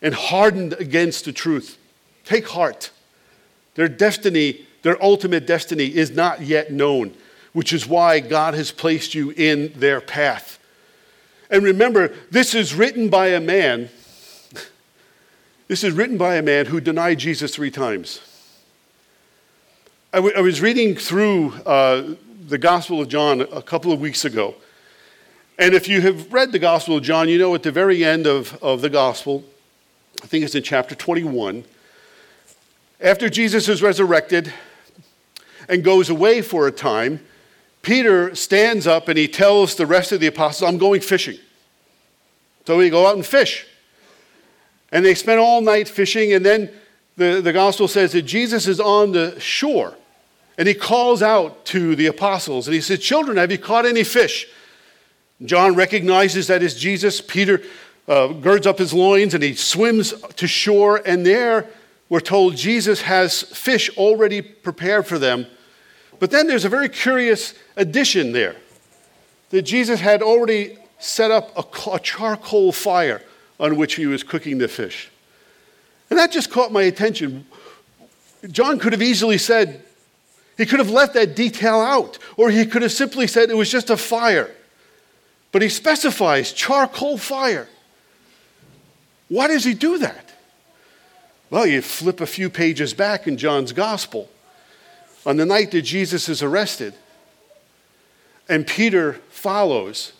and 0.00 0.14
hardened 0.14 0.72
against 0.72 1.26
the 1.26 1.34
truth. 1.34 1.76
Take 2.24 2.48
heart. 2.48 2.90
Their 3.74 3.88
destiny 3.88 4.66
their 4.80 4.96
ultimate 5.04 5.46
destiny 5.46 5.94
is 5.94 6.12
not 6.12 6.40
yet 6.40 6.72
known, 6.72 7.12
which 7.52 7.74
is 7.74 7.86
why 7.86 8.20
God 8.20 8.54
has 8.54 8.72
placed 8.72 9.14
you 9.14 9.32
in 9.32 9.74
their 9.76 10.00
path. 10.00 10.58
And 11.50 11.62
remember, 11.62 12.14
this 12.30 12.54
is 12.54 12.74
written 12.74 13.10
by 13.10 13.26
a 13.26 13.40
man. 13.40 13.90
This 15.68 15.84
is 15.84 15.92
written 15.92 16.16
by 16.16 16.36
a 16.36 16.42
man 16.42 16.66
who 16.66 16.80
denied 16.80 17.18
Jesus 17.18 17.54
three 17.54 17.70
times. 17.70 18.22
I, 20.10 20.16
w- 20.16 20.34
I 20.34 20.40
was 20.40 20.62
reading 20.62 20.96
through 20.96 21.52
uh, 21.66 22.14
the 22.52 22.58
Gospel 22.58 23.00
of 23.00 23.08
John 23.08 23.40
a 23.40 23.62
couple 23.62 23.92
of 23.92 24.00
weeks 24.00 24.26
ago. 24.26 24.54
And 25.58 25.72
if 25.72 25.88
you 25.88 26.02
have 26.02 26.30
read 26.30 26.52
the 26.52 26.58
Gospel 26.58 26.98
of 26.98 27.02
John, 27.02 27.30
you 27.30 27.38
know 27.38 27.54
at 27.54 27.62
the 27.62 27.72
very 27.72 28.04
end 28.04 28.26
of, 28.26 28.62
of 28.62 28.82
the 28.82 28.90
Gospel, 28.90 29.42
I 30.22 30.26
think 30.26 30.44
it's 30.44 30.54
in 30.54 30.62
chapter 30.62 30.94
21, 30.94 31.64
after 33.00 33.30
Jesus 33.30 33.70
is 33.70 33.80
resurrected 33.82 34.52
and 35.66 35.82
goes 35.82 36.10
away 36.10 36.42
for 36.42 36.66
a 36.66 36.70
time, 36.70 37.20
Peter 37.80 38.34
stands 38.34 38.86
up 38.86 39.08
and 39.08 39.16
he 39.16 39.28
tells 39.28 39.74
the 39.74 39.86
rest 39.86 40.12
of 40.12 40.20
the 40.20 40.26
apostles, 40.26 40.68
I'm 40.68 40.76
going 40.76 41.00
fishing. 41.00 41.38
So 42.66 42.76
we 42.76 42.90
go 42.90 43.06
out 43.06 43.16
and 43.16 43.24
fish. 43.24 43.66
And 44.92 45.06
they 45.06 45.14
spend 45.14 45.40
all 45.40 45.62
night 45.62 45.88
fishing, 45.88 46.34
and 46.34 46.44
then 46.44 46.70
the, 47.16 47.40
the 47.40 47.54
gospel 47.54 47.88
says 47.88 48.12
that 48.12 48.22
Jesus 48.22 48.68
is 48.68 48.78
on 48.78 49.12
the 49.12 49.40
shore. 49.40 49.96
And 50.58 50.68
he 50.68 50.74
calls 50.74 51.22
out 51.22 51.64
to 51.66 51.96
the 51.96 52.06
apostles 52.06 52.66
and 52.66 52.74
he 52.74 52.80
says, 52.80 52.98
Children, 52.98 53.36
have 53.38 53.50
you 53.50 53.58
caught 53.58 53.86
any 53.86 54.04
fish? 54.04 54.46
John 55.44 55.74
recognizes 55.74 56.46
that 56.46 56.62
is 56.62 56.74
Jesus. 56.74 57.20
Peter 57.20 57.62
uh, 58.06 58.28
girds 58.28 58.66
up 58.66 58.78
his 58.78 58.92
loins 58.92 59.34
and 59.34 59.42
he 59.42 59.54
swims 59.54 60.12
to 60.36 60.46
shore. 60.46 61.02
And 61.04 61.26
there 61.26 61.68
we're 62.08 62.20
told 62.20 62.56
Jesus 62.56 63.02
has 63.02 63.42
fish 63.42 63.88
already 63.96 64.42
prepared 64.42 65.06
for 65.06 65.18
them. 65.18 65.46
But 66.18 66.30
then 66.30 66.46
there's 66.46 66.64
a 66.64 66.68
very 66.68 66.88
curious 66.88 67.54
addition 67.76 68.32
there 68.32 68.56
that 69.50 69.62
Jesus 69.62 70.00
had 70.00 70.22
already 70.22 70.78
set 70.98 71.30
up 71.30 71.50
a, 71.56 71.90
a 71.90 71.98
charcoal 71.98 72.70
fire 72.70 73.22
on 73.58 73.76
which 73.76 73.94
he 73.94 74.06
was 74.06 74.22
cooking 74.22 74.58
the 74.58 74.68
fish. 74.68 75.10
And 76.10 76.18
that 76.18 76.30
just 76.30 76.50
caught 76.50 76.70
my 76.70 76.82
attention. 76.82 77.46
John 78.50 78.78
could 78.78 78.92
have 78.92 79.02
easily 79.02 79.38
said, 79.38 79.82
he 80.56 80.66
could 80.66 80.78
have 80.78 80.90
left 80.90 81.14
that 81.14 81.34
detail 81.34 81.80
out, 81.80 82.18
or 82.36 82.50
he 82.50 82.66
could 82.66 82.82
have 82.82 82.92
simply 82.92 83.26
said 83.26 83.50
it 83.50 83.56
was 83.56 83.70
just 83.70 83.90
a 83.90 83.96
fire. 83.96 84.50
But 85.50 85.62
he 85.62 85.68
specifies 85.68 86.52
charcoal 86.52 87.18
fire. 87.18 87.68
Why 89.28 89.48
does 89.48 89.64
he 89.64 89.74
do 89.74 89.98
that? 89.98 90.32
Well, 91.50 91.66
you 91.66 91.82
flip 91.82 92.20
a 92.20 92.26
few 92.26 92.48
pages 92.48 92.94
back 92.94 93.26
in 93.26 93.36
John's 93.36 93.72
gospel. 93.72 94.28
On 95.24 95.36
the 95.36 95.46
night 95.46 95.70
that 95.70 95.82
Jesus 95.82 96.28
is 96.28 96.42
arrested, 96.42 96.94
and 98.48 98.66
Peter 98.66 99.14
follows 99.30 100.12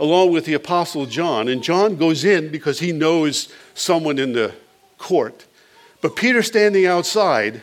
along 0.00 0.32
with 0.32 0.44
the 0.44 0.54
apostle 0.54 1.06
John, 1.06 1.48
and 1.48 1.62
John 1.62 1.96
goes 1.96 2.24
in 2.24 2.50
because 2.50 2.80
he 2.80 2.92
knows 2.92 3.52
someone 3.74 4.18
in 4.18 4.32
the 4.32 4.54
court. 4.98 5.46
But 6.00 6.16
Peter 6.16 6.42
standing 6.42 6.86
outside 6.86 7.62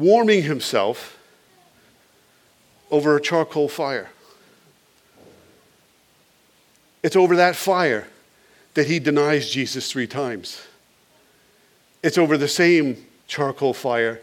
warming 0.00 0.42
himself 0.42 1.18
over 2.90 3.16
a 3.16 3.20
charcoal 3.20 3.68
fire. 3.68 4.10
It's 7.02 7.16
over 7.16 7.36
that 7.36 7.56
fire 7.56 8.08
that 8.74 8.86
he 8.86 8.98
denies 8.98 9.50
Jesus 9.50 9.90
three 9.90 10.06
times. 10.06 10.62
It's 12.02 12.18
over 12.18 12.36
the 12.36 12.48
same 12.48 13.06
charcoal 13.26 13.74
fire 13.74 14.20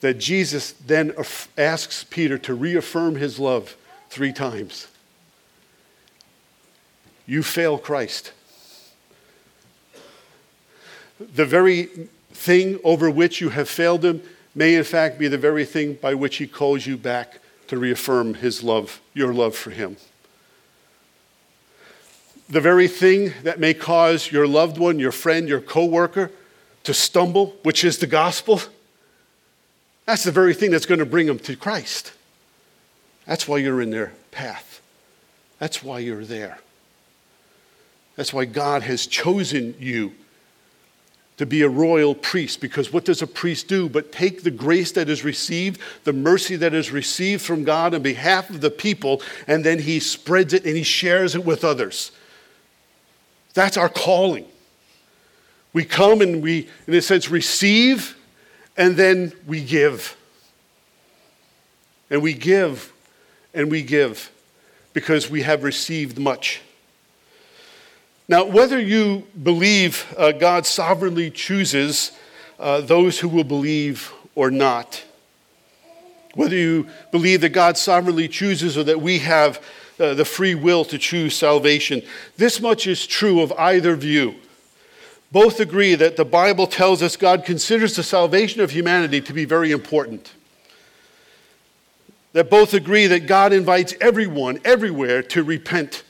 that 0.00 0.18
Jesus 0.18 0.72
then 0.72 1.12
asks 1.56 2.04
Peter 2.04 2.38
to 2.38 2.54
reaffirm 2.54 3.16
his 3.16 3.38
love 3.38 3.76
three 4.10 4.32
times. 4.32 4.86
You 7.26 7.42
fail 7.42 7.78
Christ. 7.78 8.32
The 11.18 11.44
very 11.44 12.08
thing 12.32 12.78
over 12.84 13.10
which 13.10 13.40
you 13.40 13.48
have 13.50 13.68
failed 13.68 14.04
him 14.04 14.22
may 14.58 14.74
in 14.74 14.82
fact 14.82 15.18
be 15.18 15.28
the 15.28 15.38
very 15.38 15.64
thing 15.64 15.94
by 15.94 16.12
which 16.14 16.36
he 16.36 16.46
calls 16.46 16.84
you 16.84 16.96
back 16.96 17.38
to 17.68 17.78
reaffirm 17.78 18.34
his 18.34 18.64
love, 18.64 19.00
your 19.14 19.32
love 19.32 19.54
for 19.54 19.70
him. 19.70 19.96
The 22.48 22.60
very 22.60 22.88
thing 22.88 23.32
that 23.44 23.60
may 23.60 23.72
cause 23.72 24.32
your 24.32 24.48
loved 24.48 24.76
one, 24.76 24.98
your 24.98 25.12
friend, 25.12 25.48
your 25.48 25.60
coworker 25.60 26.32
to 26.82 26.92
stumble, 26.92 27.54
which 27.62 27.84
is 27.84 27.98
the 27.98 28.06
gospel, 28.06 28.60
that's 30.06 30.24
the 30.24 30.32
very 30.32 30.54
thing 30.54 30.72
that's 30.72 30.86
going 30.86 30.98
to 30.98 31.06
bring 31.06 31.26
them 31.26 31.38
to 31.40 31.54
Christ. 31.54 32.12
That's 33.26 33.46
why 33.46 33.58
you're 33.58 33.80
in 33.80 33.90
their 33.90 34.12
path. 34.32 34.80
That's 35.60 35.84
why 35.84 36.00
you're 36.00 36.24
there. 36.24 36.58
That's 38.16 38.32
why 38.32 38.46
God 38.46 38.82
has 38.82 39.06
chosen 39.06 39.76
you 39.78 40.14
to 41.38 41.46
be 41.46 41.62
a 41.62 41.68
royal 41.68 42.14
priest 42.14 42.60
because 42.60 42.92
what 42.92 43.04
does 43.04 43.22
a 43.22 43.26
priest 43.26 43.68
do 43.68 43.88
but 43.88 44.12
take 44.12 44.42
the 44.42 44.50
grace 44.50 44.92
that 44.92 45.08
is 45.08 45.24
received, 45.24 45.80
the 46.04 46.12
mercy 46.12 46.56
that 46.56 46.74
is 46.74 46.90
received 46.90 47.42
from 47.42 47.64
God 47.64 47.94
on 47.94 48.02
behalf 48.02 48.50
of 48.50 48.60
the 48.60 48.70
people, 48.70 49.22
and 49.46 49.64
then 49.64 49.78
he 49.78 50.00
spreads 50.00 50.52
it 50.52 50.66
and 50.66 50.76
he 50.76 50.82
shares 50.82 51.34
it 51.34 51.44
with 51.44 51.64
others. 51.64 52.12
That's 53.54 53.76
our 53.76 53.88
calling. 53.88 54.46
We 55.72 55.84
come 55.84 56.20
and 56.20 56.42
we, 56.42 56.68
in 56.86 56.94
a 56.94 57.02
sense, 57.02 57.30
receive 57.30 58.16
and 58.76 58.96
then 58.96 59.32
we 59.46 59.62
give. 59.62 60.16
And 62.10 62.22
we 62.22 62.34
give 62.34 62.92
and 63.54 63.70
we 63.70 63.82
give 63.82 64.30
because 64.92 65.30
we 65.30 65.42
have 65.42 65.62
received 65.62 66.18
much. 66.18 66.62
Now, 68.30 68.44
whether 68.44 68.78
you 68.78 69.26
believe 69.42 70.14
uh, 70.18 70.32
God 70.32 70.66
sovereignly 70.66 71.30
chooses 71.30 72.12
uh, 72.58 72.82
those 72.82 73.18
who 73.18 73.28
will 73.28 73.44
believe 73.44 74.12
or 74.34 74.50
not, 74.50 75.02
whether 76.34 76.54
you 76.54 76.88
believe 77.10 77.40
that 77.40 77.50
God 77.50 77.78
sovereignly 77.78 78.28
chooses 78.28 78.76
or 78.76 78.84
that 78.84 79.00
we 79.00 79.20
have 79.20 79.64
uh, 79.98 80.12
the 80.12 80.26
free 80.26 80.54
will 80.54 80.84
to 80.84 80.98
choose 80.98 81.34
salvation, 81.34 82.02
this 82.36 82.60
much 82.60 82.86
is 82.86 83.06
true 83.06 83.40
of 83.40 83.50
either 83.52 83.96
view. 83.96 84.34
Both 85.32 85.58
agree 85.58 85.94
that 85.94 86.16
the 86.16 86.24
Bible 86.26 86.66
tells 86.66 87.02
us 87.02 87.16
God 87.16 87.46
considers 87.46 87.96
the 87.96 88.02
salvation 88.02 88.60
of 88.60 88.72
humanity 88.72 89.22
to 89.22 89.32
be 89.32 89.46
very 89.46 89.72
important. 89.72 90.34
That 92.34 92.50
both 92.50 92.74
agree 92.74 93.06
that 93.06 93.26
God 93.26 93.54
invites 93.54 93.94
everyone, 94.02 94.60
everywhere, 94.66 95.22
to 95.24 95.42
repent 95.42 96.02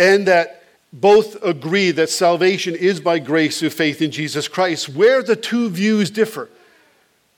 and 0.00 0.26
that 0.26 0.62
both 0.94 1.40
agree 1.44 1.90
that 1.90 2.08
salvation 2.08 2.74
is 2.74 3.00
by 3.00 3.18
grace 3.18 3.60
through 3.60 3.68
faith 3.68 4.00
in 4.00 4.10
Jesus 4.10 4.48
Christ. 4.48 4.88
Where 4.88 5.22
the 5.22 5.36
two 5.36 5.68
views 5.68 6.10
differ, 6.10 6.48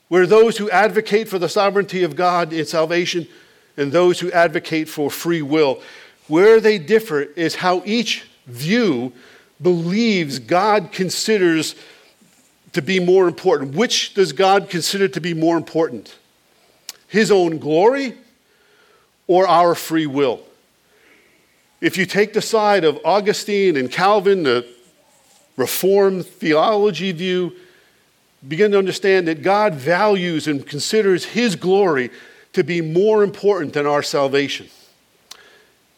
where 0.07 0.29
those 0.29 0.59
who 0.59 0.71
advocate 0.71 1.29
for 1.29 1.41
the 1.41 1.49
sovereignty 1.49 2.05
of 2.05 2.15
God 2.15 2.53
in 2.53 2.65
salvation 2.65 3.27
and 3.77 3.91
those 3.91 4.21
who 4.21 4.31
advocate 4.31 4.89
for 4.89 5.11
free 5.11 5.43
will, 5.43 5.83
where 6.29 6.61
they 6.61 6.79
differ 6.79 7.23
is 7.23 7.57
how 7.57 7.83
each 7.85 8.25
view 8.47 9.13
believes 9.61 10.39
God 10.39 10.93
considers 10.93 11.75
to 12.75 12.81
be 12.81 13.01
more 13.01 13.27
important. 13.27 13.75
Which 13.75 14.15
does 14.15 14.33
God 14.33 14.71
consider 14.71 15.09
to 15.09 15.21
be 15.21 15.35
more 15.35 15.57
important? 15.57 16.17
His 17.09 17.33
own 17.33 17.59
glory 17.59 18.15
or 19.27 19.49
our 19.49 19.75
free 19.75 20.07
will? 20.07 20.45
If 21.83 21.99
you 21.99 22.07
take 22.07 22.33
the 22.33 22.41
side 22.41 22.85
of 22.85 23.01
Augustine 23.05 23.77
and 23.77 23.91
Calvin, 23.91 24.45
the 24.45 24.65
Reformed 25.57 26.25
theology 26.25 27.11
view, 27.11 27.55
begin 28.47 28.71
to 28.71 28.79
understand 28.79 29.27
that 29.27 29.43
God 29.43 29.75
values 29.75 30.47
and 30.47 30.65
considers 30.65 31.25
His 31.25 31.57
glory 31.57 32.11
to 32.53 32.63
be 32.63 32.81
more 32.81 33.25
important 33.25 33.75
than 33.75 33.85
our 33.85 34.03
salvation. 34.03 34.69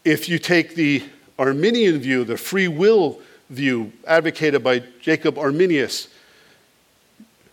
If 0.07 0.27
you 0.27 0.39
take 0.39 0.75
the 0.75 1.03
Arminian 1.39 1.99
view, 1.99 2.25
the 2.25 2.39
free 2.39 2.67
will 2.67 3.21
view 3.51 3.93
advocated 4.07 4.65
by 4.65 4.85
Jacob 5.03 5.37
Arminius, 5.37 6.09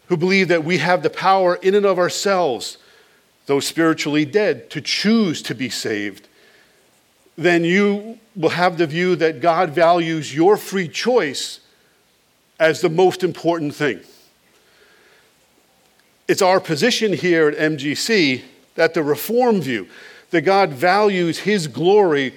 who 0.08 0.15
believe 0.15 0.48
that 0.48 0.63
we 0.63 0.78
have 0.78 1.04
the 1.04 1.10
power 1.10 1.56
in 1.56 1.76
and 1.76 1.86
of 1.86 2.00
ourselves, 2.00 2.78
though 3.48 3.60
spiritually 3.60 4.24
dead, 4.24 4.70
to 4.70 4.80
choose 4.80 5.41
to 5.41 5.54
be 5.54 5.70
saved, 5.70 6.30
then 7.38 7.63
you 7.63 8.20
will 8.36 8.50
have 8.50 8.78
the 8.78 8.88
view 8.88 9.15
that 9.17 9.41
God 9.41 9.72
values 9.72 10.34
your 10.34 10.58
free 10.58 10.88
choice 10.88 11.60
as 12.60 12.82
the 12.82 12.89
most 12.89 13.24
important 13.24 13.76
thing. 13.76 14.00
It's 16.28 16.41
our 16.41 16.60
position 16.60 17.12
here 17.13 17.50
at 17.50 17.58
MGC 17.58 18.44
that 18.76 18.94
the 18.94 19.04
reform 19.04 19.62
view, 19.62 19.88
that 20.30 20.41
God 20.41 20.70
values 20.70 21.39
his 21.39 21.67
glory 21.67 22.34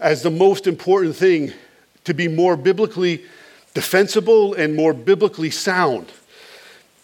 as 0.00 0.22
the 0.22 0.30
most 0.30 0.66
important 0.66 1.16
thing 1.16 1.52
to 2.04 2.12
be 2.12 2.28
more 2.28 2.56
biblically 2.56 3.24
defensible 3.74 4.54
and 4.54 4.74
more 4.74 4.92
biblically 4.92 5.50
sound. 5.50 6.08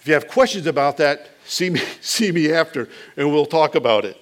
If 0.01 0.09
you 0.09 0.15
have 0.15 0.29
questions 0.29 0.67
about 0.67 0.97
that, 0.99 1.31
see 1.47 1.71
me, 1.71 1.81
see 2.01 2.31
me 2.33 2.53
after 2.53 2.89
and 3.17 3.33
we'll 3.33 3.47
talk 3.47 3.75
about 3.75 4.05
it. 4.05 4.17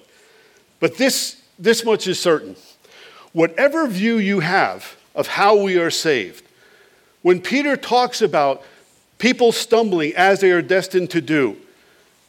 But 0.79 0.97
this, 0.97 1.41
this 1.57 1.83
much 1.83 2.07
is 2.07 2.19
certain. 2.19 2.55
Whatever 3.33 3.87
view 3.87 4.17
you 4.17 4.39
have 4.39 4.95
of 5.15 5.27
how 5.27 5.55
we 5.55 5.77
are 5.77 5.91
saved, 5.91 6.45
when 7.23 7.41
Peter 7.41 7.75
talks 7.75 8.21
about 8.21 8.63
people 9.17 9.51
stumbling 9.51 10.13
as 10.15 10.39
they 10.39 10.51
are 10.51 10.61
destined 10.61 11.09
to 11.11 11.21
do, 11.21 11.57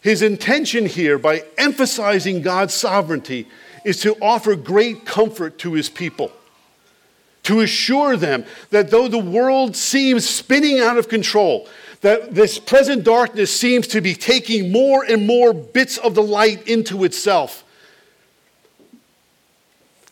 his 0.00 0.22
intention 0.22 0.86
here, 0.86 1.18
by 1.18 1.44
emphasizing 1.56 2.42
God's 2.42 2.74
sovereignty, 2.74 3.48
is 3.84 4.00
to 4.00 4.14
offer 4.20 4.54
great 4.54 5.04
comfort 5.04 5.58
to 5.58 5.72
his 5.72 5.88
people, 5.88 6.30
to 7.42 7.60
assure 7.60 8.16
them 8.16 8.44
that 8.70 8.90
though 8.90 9.08
the 9.08 9.18
world 9.18 9.76
seems 9.76 10.28
spinning 10.28 10.78
out 10.78 10.98
of 10.98 11.08
control, 11.08 11.68
that 12.02 12.34
this 12.34 12.58
present 12.58 13.02
darkness 13.02 13.54
seems 13.54 13.86
to 13.88 14.02
be 14.02 14.14
taking 14.14 14.70
more 14.70 15.04
and 15.04 15.26
more 15.26 15.54
bits 15.54 15.96
of 15.98 16.14
the 16.14 16.22
light 16.22 16.68
into 16.68 17.04
itself, 17.04 17.63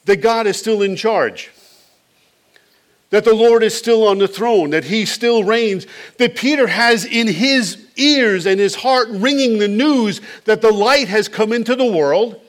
that 0.04 0.16
God 0.16 0.46
is 0.46 0.56
still 0.56 0.82
in 0.82 0.96
charge, 0.96 1.50
that 3.10 3.24
the 3.24 3.34
Lord 3.34 3.62
is 3.62 3.76
still 3.76 4.06
on 4.06 4.18
the 4.18 4.28
throne, 4.28 4.70
that 4.70 4.84
he 4.84 5.04
still 5.04 5.44
reigns, 5.44 5.86
that 6.18 6.36
Peter 6.36 6.66
has 6.66 7.04
in 7.04 7.26
his 7.26 7.86
ears 7.96 8.46
and 8.46 8.58
his 8.58 8.74
heart 8.74 9.08
ringing 9.10 9.58
the 9.58 9.68
news 9.68 10.20
that 10.44 10.60
the 10.60 10.72
light 10.72 11.08
has 11.08 11.28
come 11.28 11.52
into 11.52 11.76
the 11.76 11.86
world. 11.86 12.40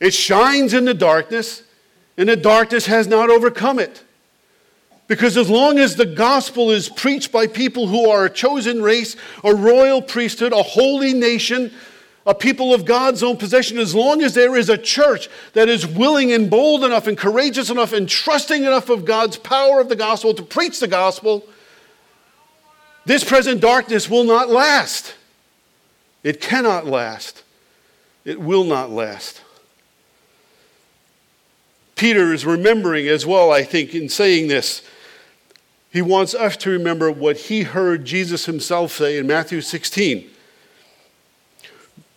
It 0.00 0.14
shines 0.14 0.74
in 0.74 0.84
the 0.84 0.94
darkness, 0.94 1.62
and 2.16 2.28
the 2.28 2.36
darkness 2.36 2.86
has 2.86 3.06
not 3.06 3.30
overcome 3.30 3.78
it. 3.78 4.02
Because 5.06 5.36
as 5.36 5.50
long 5.50 5.78
as 5.78 5.96
the 5.96 6.06
gospel 6.06 6.70
is 6.70 6.88
preached 6.88 7.30
by 7.30 7.46
people 7.46 7.86
who 7.86 8.08
are 8.08 8.24
a 8.24 8.30
chosen 8.30 8.82
race, 8.82 9.14
a 9.44 9.54
royal 9.54 10.00
priesthood, 10.00 10.52
a 10.52 10.62
holy 10.62 11.12
nation, 11.12 11.70
a 12.24 12.34
people 12.34 12.72
of 12.72 12.84
God's 12.84 13.22
own 13.22 13.36
possession, 13.36 13.78
as 13.78 13.94
long 13.94 14.22
as 14.22 14.34
there 14.34 14.56
is 14.56 14.68
a 14.68 14.78
church 14.78 15.28
that 15.54 15.68
is 15.68 15.86
willing 15.86 16.32
and 16.32 16.48
bold 16.48 16.84
enough 16.84 17.06
and 17.06 17.18
courageous 17.18 17.68
enough 17.68 17.92
and 17.92 18.08
trusting 18.08 18.62
enough 18.62 18.88
of 18.88 19.04
God's 19.04 19.36
power 19.36 19.80
of 19.80 19.88
the 19.88 19.96
gospel 19.96 20.32
to 20.34 20.42
preach 20.42 20.78
the 20.78 20.88
gospel, 20.88 21.44
this 23.04 23.24
present 23.24 23.60
darkness 23.60 24.08
will 24.08 24.24
not 24.24 24.48
last. 24.48 25.14
It 26.22 26.40
cannot 26.40 26.86
last. 26.86 27.42
It 28.24 28.40
will 28.40 28.64
not 28.64 28.90
last. 28.90 29.40
Peter 31.96 32.32
is 32.32 32.46
remembering 32.46 33.08
as 33.08 33.26
well, 33.26 33.50
I 33.50 33.64
think, 33.64 33.94
in 33.94 34.08
saying 34.08 34.48
this. 34.48 34.82
He 35.92 36.02
wants 36.02 36.34
us 36.34 36.56
to 36.58 36.70
remember 36.70 37.10
what 37.10 37.36
he 37.36 37.62
heard 37.62 38.04
Jesus 38.04 38.46
himself 38.46 38.92
say 38.92 39.18
in 39.18 39.26
Matthew 39.26 39.60
16. 39.60 40.28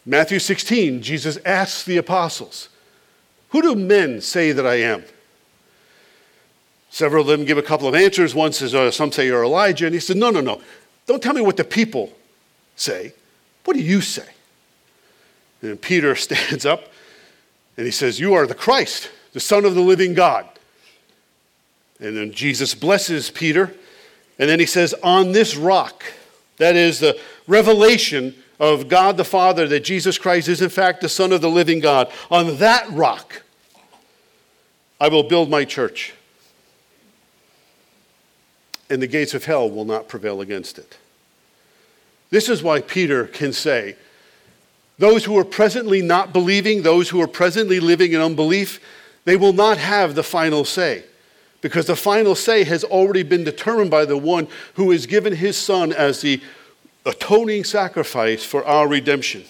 Matthew 0.05 0.39
16, 0.39 1.01
Jesus 1.01 1.37
asks 1.45 1.83
the 1.83 1.97
apostles, 1.97 2.69
Who 3.49 3.61
do 3.61 3.75
men 3.75 4.21
say 4.21 4.51
that 4.51 4.65
I 4.65 4.75
am? 4.75 5.03
Several 6.89 7.21
of 7.21 7.27
them 7.27 7.45
give 7.45 7.57
a 7.57 7.63
couple 7.63 7.87
of 7.87 7.95
answers. 7.95 8.35
One 8.35 8.53
says, 8.53 8.73
oh, 8.75 8.89
Some 8.89 9.11
say 9.11 9.25
you're 9.25 9.43
Elijah. 9.43 9.85
And 9.85 9.93
he 9.93 9.99
said, 9.99 10.17
No, 10.17 10.29
no, 10.29 10.41
no. 10.41 10.61
Don't 11.07 11.21
tell 11.21 11.33
me 11.33 11.41
what 11.41 11.57
the 11.57 11.63
people 11.63 12.13
say. 12.75 13.13
What 13.63 13.75
do 13.75 13.81
you 13.81 14.01
say? 14.01 14.27
And 15.61 15.81
Peter 15.81 16.15
stands 16.15 16.65
up 16.65 16.91
and 17.77 17.85
he 17.85 17.91
says, 17.91 18.19
You 18.19 18.33
are 18.35 18.47
the 18.47 18.55
Christ 18.55 19.09
the 19.35 19.41
Son 19.41 19.65
of 19.65 19.75
the 19.75 19.81
living 19.81 20.13
God. 20.13 20.47
And 21.99 22.15
then 22.15 22.31
Jesus 22.31 22.73
blesses 22.73 23.29
Peter, 23.29 23.75
and 24.39 24.49
then 24.49 24.61
he 24.61 24.65
says, 24.65 24.95
On 25.03 25.33
this 25.33 25.57
rock, 25.57 26.05
that 26.55 26.77
is 26.77 27.01
the 27.01 27.19
revelation 27.45 28.33
of 28.59 28.87
God 28.87 29.17
the 29.17 29.25
Father 29.25 29.67
that 29.67 29.81
Jesus 29.81 30.17
Christ 30.17 30.47
is 30.47 30.61
in 30.61 30.69
fact 30.69 31.01
the 31.01 31.09
Son 31.09 31.31
of 31.31 31.41
the 31.41 31.49
living 31.49 31.79
God, 31.79 32.11
on 32.31 32.57
that 32.57 32.89
rock, 32.91 33.43
I 34.99 35.09
will 35.09 35.23
build 35.23 35.49
my 35.49 35.65
church. 35.65 36.13
And 38.89 39.01
the 39.01 39.07
gates 39.07 39.33
of 39.33 39.45
hell 39.45 39.69
will 39.69 39.85
not 39.85 40.07
prevail 40.07 40.41
against 40.41 40.77
it. 40.77 40.97
This 42.29 42.49
is 42.49 42.63
why 42.63 42.81
Peter 42.81 43.25
can 43.25 43.51
say, 43.51 43.95
those 44.97 45.25
who 45.25 45.37
are 45.37 45.45
presently 45.45 46.01
not 46.01 46.31
believing, 46.31 46.81
those 46.81 47.09
who 47.09 47.21
are 47.21 47.27
presently 47.27 47.79
living 47.79 48.13
in 48.13 48.21
unbelief, 48.21 48.79
they 49.25 49.35
will 49.35 49.53
not 49.53 49.77
have 49.77 50.15
the 50.15 50.23
final 50.23 50.63
say 50.63 51.03
because 51.61 51.87
the 51.87 51.95
final 51.95 52.35
say 52.35 52.63
has 52.63 52.83
already 52.83 53.23
been 53.23 53.43
determined 53.43 53.89
by 53.89 54.05
the 54.05 54.15
one 54.15 54.47
who 54.75 54.91
has 54.91 55.07
given 55.07 55.35
his 55.35 55.57
son 55.57 55.91
as 55.91 56.21
the 56.21 56.39
atoning 57.05 57.63
sacrifice 57.63 58.43
for 58.43 58.65
our 58.65 58.87
redemption. 58.87 59.43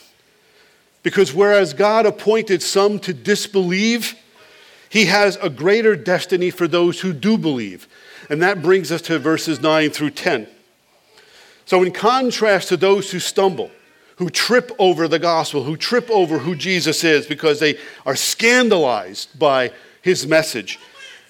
Because 1.04 1.34
whereas 1.34 1.74
God 1.74 2.06
appointed 2.06 2.62
some 2.62 3.00
to 3.00 3.14
disbelieve, 3.14 4.16
he 4.90 5.06
has 5.06 5.38
a 5.38 5.50
greater 5.50 5.96
destiny 5.96 6.50
for 6.50 6.68
those 6.68 7.02
who 7.02 7.14
do 7.14 7.38
believe. 7.38 7.88
And 8.30 8.42
that 8.42 8.62
brings 8.62 8.92
us 8.92 9.02
to 9.04 9.20
verses 9.20 9.62
9 9.62 9.92
through 9.92 10.12
10. 10.12 10.48
So, 11.66 11.84
in 11.84 11.92
contrast 11.92 12.70
to 12.70 12.78
those 12.78 13.12
who 13.12 13.20
stumble, 13.20 13.72
who 14.18 14.30
trip 14.30 14.72
over 14.80 15.08
the 15.08 15.20
gospel, 15.20 15.64
who 15.64 15.78
trip 15.78 16.10
over 16.10 16.40
who 16.40 16.56
Jesus 16.56 17.04
is 17.04 17.26
because 17.26 17.60
they 17.60 17.78
are 18.06 18.16
scandalized 18.16 19.38
by 19.38 19.72
his 20.02 20.26
message. 20.26 20.80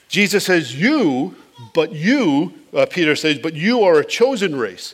Jesus 0.08 0.46
says, 0.46 0.76
You, 0.80 1.36
but 1.74 1.94
you, 1.94 2.54
uh, 2.74 2.86
Peter 2.86 3.16
says, 3.16 3.40
but 3.40 3.54
you 3.54 3.84
are 3.84 4.00
a 4.00 4.06
chosen 4.06 4.56
race, 4.56 4.94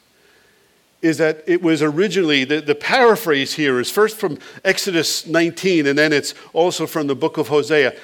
is 1.01 1.17
that 1.17 1.43
it 1.47 1.61
was 1.61 1.81
originally, 1.81 2.43
the, 2.43 2.61
the 2.61 2.75
paraphrase 2.75 3.53
here 3.53 3.79
is 3.79 3.89
first 3.89 4.17
from 4.17 4.37
Exodus 4.63 5.25
19, 5.25 5.87
and 5.87 5.97
then 5.97 6.13
it's 6.13 6.33
also 6.53 6.85
from 6.85 7.07
the 7.07 7.15
book 7.15 7.37
of 7.37 7.47
Hosea. 7.47 7.95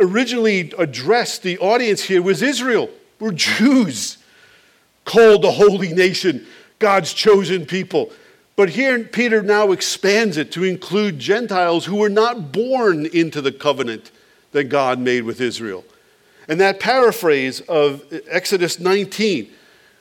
Originally 0.00 0.72
addressed, 0.78 1.42
the 1.42 1.58
audience 1.58 2.02
here 2.02 2.22
was 2.22 2.42
Israel, 2.42 2.88
were 3.18 3.32
Jews, 3.32 4.18
called 5.04 5.42
the 5.42 5.52
holy 5.52 5.92
nation, 5.92 6.46
God's 6.78 7.12
chosen 7.12 7.66
people. 7.66 8.12
But 8.54 8.70
here 8.70 9.04
Peter 9.04 9.42
now 9.42 9.72
expands 9.72 10.36
it 10.36 10.52
to 10.52 10.64
include 10.64 11.18
Gentiles 11.18 11.84
who 11.84 11.96
were 11.96 12.08
not 12.08 12.52
born 12.52 13.06
into 13.06 13.40
the 13.40 13.52
covenant 13.52 14.10
that 14.52 14.64
God 14.64 14.98
made 14.98 15.22
with 15.22 15.40
Israel. 15.40 15.84
And 16.48 16.60
that 16.60 16.80
paraphrase 16.80 17.60
of 17.62 18.04
Exodus 18.28 18.78
19, 18.78 19.50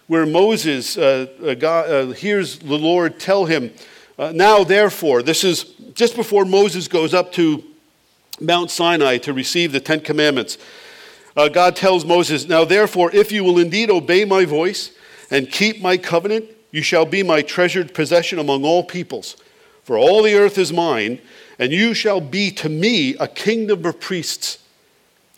where 0.07 0.25
Moses 0.25 0.97
uh, 0.97 1.27
uh, 1.43 1.53
God, 1.55 1.89
uh, 1.89 2.11
hears 2.11 2.59
the 2.59 2.77
Lord 2.77 3.19
tell 3.19 3.45
him, 3.45 3.71
uh, 4.17 4.31
Now 4.33 4.63
therefore, 4.63 5.23
this 5.23 5.43
is 5.43 5.63
just 5.93 6.15
before 6.15 6.45
Moses 6.45 6.87
goes 6.87 7.13
up 7.13 7.31
to 7.33 7.63
Mount 8.39 8.69
Sinai 8.69 9.17
to 9.19 9.33
receive 9.33 9.71
the 9.71 9.79
Ten 9.79 9.99
Commandments. 9.99 10.57
Uh, 11.35 11.49
God 11.49 11.75
tells 11.75 12.05
Moses, 12.05 12.47
Now 12.47 12.65
therefore, 12.65 13.13
if 13.13 13.31
you 13.31 13.43
will 13.43 13.57
indeed 13.57 13.89
obey 13.89 14.25
my 14.25 14.45
voice 14.45 14.91
and 15.31 15.51
keep 15.51 15.81
my 15.81 15.97
covenant, 15.97 16.45
you 16.71 16.81
shall 16.81 17.05
be 17.05 17.23
my 17.23 17.41
treasured 17.41 17.93
possession 17.93 18.37
among 18.37 18.63
all 18.63 18.83
peoples. 18.83 19.37
For 19.83 19.97
all 19.97 20.23
the 20.23 20.35
earth 20.35 20.57
is 20.57 20.73
mine, 20.73 21.19
and 21.57 21.71
you 21.71 21.93
shall 21.93 22.19
be 22.19 22.51
to 22.51 22.69
me 22.69 23.15
a 23.15 23.27
kingdom 23.27 23.85
of 23.85 23.99
priests 23.99 24.59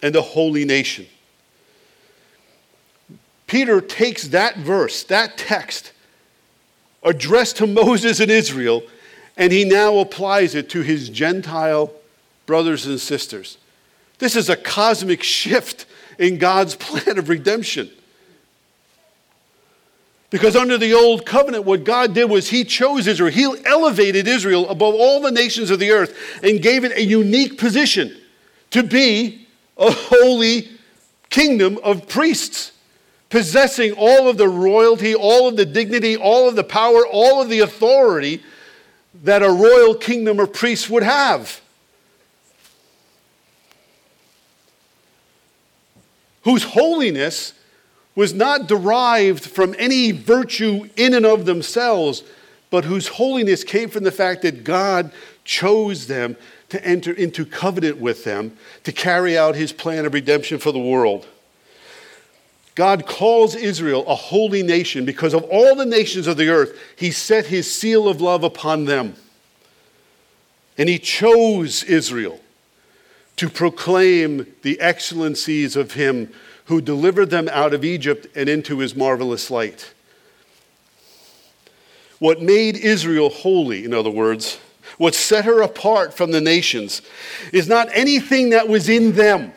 and 0.01 0.15
a 0.15 0.21
holy 0.21 0.65
nation. 0.65 1.05
Peter 3.47 3.81
takes 3.81 4.27
that 4.29 4.57
verse, 4.57 5.03
that 5.03 5.37
text, 5.37 5.91
addressed 7.01 7.57
to 7.57 7.67
Moses 7.67 8.19
and 8.19 8.29
Israel, 8.29 8.83
and 9.35 9.51
he 9.51 9.63
now 9.63 9.97
applies 9.97 10.53
it 10.53 10.69
to 10.69 10.81
his 10.81 11.09
Gentile 11.09 11.91
brothers 12.45 12.85
and 12.85 12.99
sisters. 12.99 13.57
This 14.19 14.35
is 14.35 14.49
a 14.49 14.55
cosmic 14.55 15.23
shift 15.23 15.85
in 16.19 16.37
God's 16.37 16.75
plan 16.75 17.17
of 17.17 17.29
redemption. 17.29 17.89
Because 20.29 20.55
under 20.55 20.77
the 20.77 20.93
old 20.93 21.25
covenant, 21.25 21.63
what 21.63 21.85
God 21.85 22.13
did 22.13 22.25
was 22.25 22.49
He 22.49 22.65
chose 22.65 23.07
Israel. 23.07 23.31
He 23.31 23.45
elevated 23.65 24.27
Israel 24.27 24.67
above 24.69 24.93
all 24.93 25.21
the 25.21 25.31
nations 25.31 25.69
of 25.69 25.79
the 25.79 25.91
earth 25.91 26.17
and 26.43 26.61
gave 26.61 26.83
it 26.83 26.91
a 26.97 27.03
unique 27.03 27.57
position 27.57 28.15
to 28.71 28.83
be 28.83 29.47
a 29.77 29.89
holy 29.89 30.69
kingdom 31.29 31.79
of 31.81 32.07
priests, 32.09 32.73
possessing 33.29 33.93
all 33.93 34.29
of 34.29 34.37
the 34.37 34.47
royalty, 34.47 35.13
all 35.13 35.47
of 35.47 35.57
the 35.57 35.65
dignity, 35.65 36.15
all 36.15 36.47
of 36.47 36.55
the 36.55 36.63
power, 36.63 37.05
all 37.05 37.41
of 37.41 37.49
the 37.49 37.59
authority 37.59 38.41
that 39.23 39.43
a 39.43 39.51
royal 39.51 39.95
kingdom 39.95 40.39
of 40.39 40.53
priests 40.53 40.89
would 40.89 41.03
have. 41.03 41.61
Whose 46.43 46.63
holiness 46.63 47.53
was 48.15 48.33
not 48.33 48.67
derived 48.67 49.43
from 49.43 49.75
any 49.77 50.11
virtue 50.11 50.89
in 50.95 51.13
and 51.13 51.25
of 51.25 51.45
themselves, 51.45 52.23
but 52.69 52.85
whose 52.85 53.07
holiness 53.07 53.63
came 53.63 53.89
from 53.89 54.03
the 54.03 54.11
fact 54.11 54.41
that 54.41 54.63
God 54.63 55.11
chose 55.43 56.07
them 56.07 56.37
to 56.69 56.83
enter 56.85 57.11
into 57.11 57.45
covenant 57.45 57.97
with 57.97 58.23
them 58.23 58.57
to 58.83 58.91
carry 58.91 59.37
out 59.37 59.55
his 59.55 59.71
plan 59.71 60.05
of 60.05 60.13
redemption 60.13 60.57
for 60.57 60.71
the 60.71 60.79
world. 60.79 61.27
God 62.77 63.07
calls 63.07 63.55
Israel 63.55 64.05
a 64.05 64.13
holy 64.13 64.61
nation 64.61 65.03
because 65.03 65.33
of 65.33 65.43
all 65.45 65.73
the 65.73 65.83
nations 65.83 66.27
of 66.27 66.37
the 66.37 66.49
earth, 66.49 66.79
he 66.95 67.09
set 67.09 67.47
his 67.47 67.73
seal 67.73 68.07
of 68.07 68.21
love 68.21 68.43
upon 68.43 68.85
them. 68.85 69.15
And 70.77 70.87
he 70.87 70.99
chose 70.99 71.83
Israel 71.83 72.39
to 73.37 73.49
proclaim 73.49 74.53
the 74.61 74.79
excellencies 74.79 75.75
of 75.75 75.93
him 75.93 76.31
who 76.65 76.79
delivered 76.79 77.31
them 77.31 77.49
out 77.51 77.73
of 77.73 77.83
Egypt 77.83 78.27
and 78.35 78.47
into 78.47 78.77
his 78.77 78.95
marvelous 78.95 79.49
light. 79.49 79.95
What 82.19 82.43
made 82.43 82.77
Israel 82.77 83.29
holy, 83.29 83.85
in 83.85 83.93
other 83.95 84.11
words, 84.11 84.59
what 84.99 85.15
set 85.15 85.45
her 85.45 85.63
apart 85.63 86.13
from 86.13 86.29
the 86.29 86.41
nations, 86.41 87.01
is 87.51 87.67
not 87.67 87.89
anything 87.91 88.51
that 88.51 88.67
was 88.67 88.87
in 88.87 89.13
them, 89.13 89.51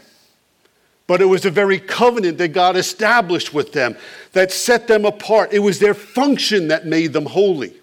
but 1.11 1.21
it 1.21 1.25
was 1.25 1.43
the 1.43 1.51
very 1.51 1.81
covenant 1.81 2.39
that 2.39 2.51
God 2.51 2.77
established 2.77 3.53
with 3.53 3.73
them 3.73 3.97
that 4.31 4.53
set 4.53 4.87
them 4.87 5.05
apart. 5.05 5.53
It 5.53 5.59
was 5.59 5.81
their 5.81 5.93
function 5.93 6.69
that 6.69 6.87
made 6.87 7.13
them 7.13 7.27
holy. 7.27 7.75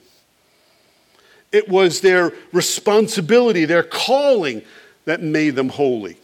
It 1.51 1.67
was 1.67 1.99
their 1.99 2.31
responsibility, 2.53 3.65
their 3.65 3.83
calling 3.83 4.61
that 5.03 5.21
made 5.21 5.57
them 5.57 5.67
holy. 5.67 6.15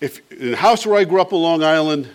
If, 0.00 0.22
in 0.32 0.52
the 0.52 0.56
house 0.56 0.86
where 0.86 0.98
I 0.98 1.04
grew 1.04 1.20
up 1.20 1.34
on 1.34 1.42
Long 1.42 1.62
Island, 1.62 2.08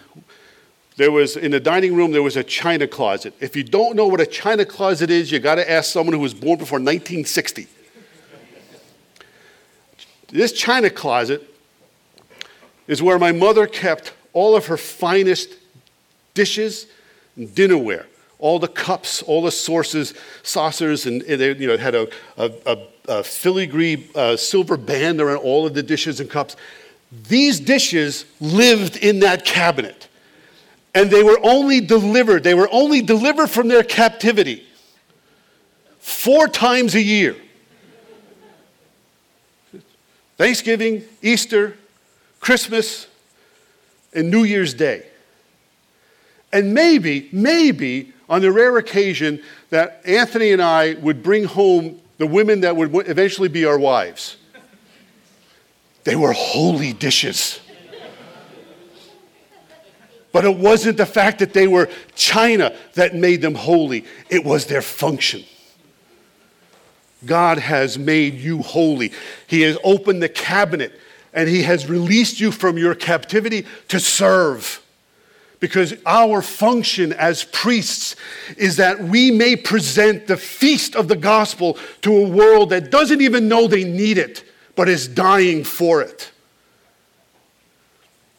there 0.96 1.12
was 1.12 1.38
in 1.38 1.52
the 1.52 1.60
dining 1.60 1.94
room 1.94 2.14
there 2.14 2.24
was 2.24 2.36
a 2.36 2.44
china 2.44 2.88
closet. 2.88 3.36
If 3.42 3.56
you 3.56 3.64
don't 3.64 3.96
know 3.96 4.08
what 4.08 4.22
a 4.22 4.26
china 4.26 4.66
closet 4.66 5.12
is, 5.12 5.32
you 5.32 5.38
got 5.38 5.56
to 5.56 5.72
ask 5.72 5.94
someone 5.94 6.16
who 6.16 6.20
was 6.20 6.34
born 6.34 6.58
before 6.58 6.80
1960. 6.80 7.68
this 10.32 10.52
china 10.52 10.90
closet 10.90 11.52
is 12.88 13.02
where 13.02 13.20
my 13.20 13.32
mother 13.32 13.68
kept 13.68 14.14
all 14.34 14.56
of 14.56 14.68
her 14.68 14.78
finest 14.78 15.54
dishes 16.34 16.88
and 17.36 17.48
dinnerware, 17.50 18.06
all 18.40 18.60
the 18.60 18.68
cups, 18.68 19.22
all 19.24 19.42
the 19.42 19.52
saucers, 19.52 20.14
saucers, 20.42 21.06
and 21.06 21.22
it, 21.24 21.58
you 21.58 21.68
know, 21.68 21.78
had 21.78 21.96
a, 21.96 22.08
a, 22.38 22.52
a, 22.66 22.78
a 23.08 23.24
filigree 23.24 24.10
uh, 24.16 24.36
silver 24.36 24.78
band 24.78 25.22
around 25.22 25.38
all 25.38 25.66
of 25.66 25.74
the 25.74 25.84
dishes 25.84 26.20
and 26.20 26.30
cups. 26.30 26.56
These 27.28 27.60
dishes 27.60 28.26
lived 28.42 28.98
in 28.98 29.20
that 29.20 29.46
cabinet. 29.46 30.08
And 30.96 31.10
they 31.10 31.24
were 31.24 31.40
only 31.44 31.82
delivered, 31.82 32.44
they 32.44 32.54
were 32.54 32.70
only 32.72 33.02
delivered 33.02 33.48
from 33.48 33.68
their 33.68 33.84
captivity 33.84 34.64
four 36.00 36.48
times 36.48 36.96
a 36.96 37.02
year 37.02 37.36
Thanksgiving, 40.38 41.04
Easter, 41.22 41.78
Christmas, 42.44 43.08
and 44.14 44.30
New 44.30 44.44
Year's 44.44 44.74
Day. 44.74 45.06
And 46.52 46.74
maybe, 46.74 47.30
maybe 47.32 48.12
on 48.28 48.42
the 48.42 48.52
rare 48.52 48.78
occasion 48.78 49.42
that 49.70 50.02
Anthony 50.04 50.52
and 50.52 50.62
I 50.62 50.96
would 50.96 51.24
bring 51.24 51.46
home 51.46 52.02
the 52.18 52.28
women 52.28 52.60
that 52.60 52.76
would 52.76 53.08
eventually 53.08 53.48
be 53.48 53.64
our 53.64 53.80
wives, 53.80 54.36
they 56.04 56.18
were 56.18 56.34
holy 56.34 56.92
dishes. 56.92 57.62
But 60.34 60.44
it 60.44 60.58
wasn't 60.58 60.98
the 60.98 61.06
fact 61.06 61.40
that 61.40 61.54
they 61.54 61.70
were 61.70 61.90
China 62.14 62.76
that 62.96 63.16
made 63.16 63.42
them 63.42 63.56
holy, 63.56 64.04
it 64.30 64.44
was 64.44 64.66
their 64.66 64.82
function. 64.82 65.46
God 67.26 67.58
has 67.58 67.98
made 67.98 68.34
you 68.34 68.62
holy. 68.64 69.14
He 69.48 69.62
has 69.62 69.78
opened 69.82 70.22
the 70.22 70.28
cabinet 70.28 71.00
and 71.34 71.50
He 71.50 71.64
has 71.64 71.90
released 71.90 72.40
you 72.40 72.52
from 72.52 72.78
your 72.78 72.96
captivity 72.96 73.66
to 73.90 74.00
serve. 74.00 74.82
Because 75.60 75.94
our 76.06 76.42
function 76.42 77.14
as 77.14 77.46
priests 77.46 78.18
is 78.58 78.76
that 78.78 79.00
we 79.00 79.32
may 79.32 79.56
present 79.56 80.28
the 80.28 80.36
feast 80.36 80.96
of 80.96 81.08
the 81.08 81.16
gospel 81.16 81.78
to 82.02 82.16
a 82.16 82.28
world 82.28 82.72
that 82.72 82.92
doesn't 82.92 83.22
even 83.22 83.48
know 83.48 83.68
they 83.68 83.86
need 83.86 84.18
it, 84.18 84.44
but 84.76 84.90
is 84.90 85.08
dying 85.08 85.64
for 85.64 86.02
it. 86.02 86.32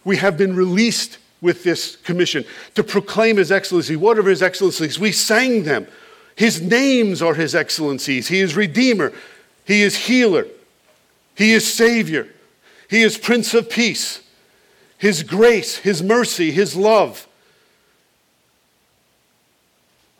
We 0.04 0.18
have 0.18 0.36
been 0.36 0.54
released 0.54 1.18
with 1.40 1.64
this 1.64 1.96
commission 1.96 2.44
to 2.74 2.84
proclaim 2.84 3.38
his 3.38 3.50
excellency. 3.50 3.96
What 3.96 4.18
are 4.18 4.22
his 4.22 4.42
excellencies? 4.42 4.98
We 4.98 5.12
sang 5.12 5.64
them. 5.64 5.86
His 6.36 6.60
names 6.60 7.22
are 7.22 7.34
his 7.34 7.54
excellencies. 7.54 8.28
He 8.28 8.40
is 8.40 8.56
Redeemer, 8.56 9.12
he 9.64 9.82
is 9.82 9.96
Healer, 10.06 10.46
he 11.34 11.52
is 11.52 11.72
Savior, 11.72 12.28
he 12.88 13.02
is 13.02 13.18
Prince 13.18 13.54
of 13.54 13.70
Peace. 13.70 14.20
His 14.98 15.22
grace, 15.22 15.76
his 15.78 16.02
mercy, 16.02 16.50
his 16.50 16.76
love. 16.76 17.26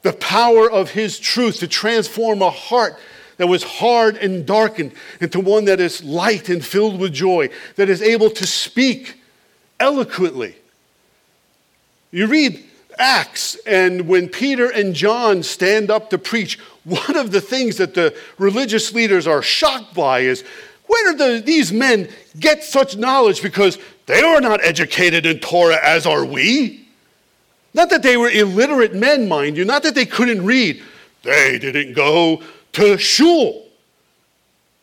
The 0.03 0.13
power 0.13 0.71
of 0.71 0.91
his 0.91 1.19
truth 1.19 1.61
to 1.61 1.69
transform 1.69 2.43
a 2.43 2.51
heart 2.51 2.99
that 3.39 3.47
was 3.47 3.63
hard 3.63 4.17
and 4.17 4.45
darkened 4.45 4.93
into 5.21 5.41
one 5.41 5.65
that 5.65 5.81
is 5.81 6.05
light 6.05 6.49
and 6.49 6.65
filled 6.65 7.01
with 7.01 7.13
joy, 7.13 7.49
that 7.77 7.89
is 7.89 8.03
able 8.03 8.31
to 8.31 8.47
speak 8.47 9.21
eloquently 9.81 10.57
you 12.15 12.29
read 12.29 12.63
Acts, 12.97 13.57
and 13.67 14.07
when 14.07 14.29
Peter 14.29 14.71
and 14.71 14.95
John 14.95 15.43
stand 15.43 15.91
up 15.91 16.11
to 16.11 16.17
preach, 16.17 16.61
one 16.85 17.17
of 17.17 17.33
the 17.33 17.41
things 17.41 17.79
that 17.79 17.95
the 17.95 18.17
religious 18.39 18.95
leaders 18.95 19.27
are 19.27 19.43
shocked 19.43 19.95
by 19.95 20.21
is 20.21 20.45
where 20.87 21.15
the, 21.15 21.43
these 21.45 21.73
men 21.73 22.09
get 22.39 22.63
such 22.63 22.97
knowledge? 22.97 23.43
Because 23.43 23.79
they 24.07 24.21
are 24.21 24.41
not 24.41 24.63
educated 24.63 25.27
in 25.27 25.39
Torah 25.39 25.79
as 25.83 26.07
are 26.07 26.25
we. 26.25 26.87
Not 27.73 27.91
that 27.91 28.03
they 28.03 28.17
were 28.17 28.31
illiterate 28.31 28.95
men, 28.95 29.29
mind 29.29 29.57
you, 29.57 29.65
not 29.65 29.83
that 29.83 29.95
they 29.95 30.07
couldn't 30.07 30.45
read. 30.45 30.83
They 31.23 31.59
didn't 31.59 31.95
go 31.95 32.43
to 32.73 32.99
shul. 32.99 33.67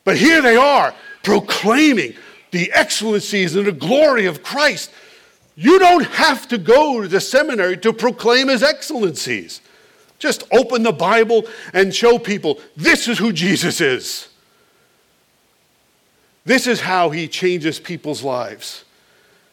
But 0.03 0.17
here 0.17 0.41
they 0.41 0.55
are 0.55 0.93
proclaiming 1.23 2.15
the 2.49 2.71
excellencies 2.73 3.55
and 3.55 3.67
the 3.67 3.71
glory 3.71 4.25
of 4.25 4.43
Christ. 4.43 4.91
You 5.55 5.79
don't 5.79 6.05
have 6.05 6.47
to 6.49 6.57
go 6.57 7.01
to 7.01 7.07
the 7.07 7.21
seminary 7.21 7.77
to 7.77 7.93
proclaim 7.93 8.47
his 8.47 8.63
excellencies. 8.63 9.61
Just 10.19 10.43
open 10.51 10.83
the 10.83 10.91
Bible 10.91 11.45
and 11.73 11.93
show 11.93 12.19
people 12.19 12.59
this 12.75 13.07
is 13.07 13.17
who 13.17 13.31
Jesus 13.31 13.79
is. 13.79 14.27
This 16.45 16.67
is 16.67 16.81
how 16.81 17.09
he 17.11 17.27
changes 17.27 17.79
people's 17.79 18.23
lives. 18.23 18.83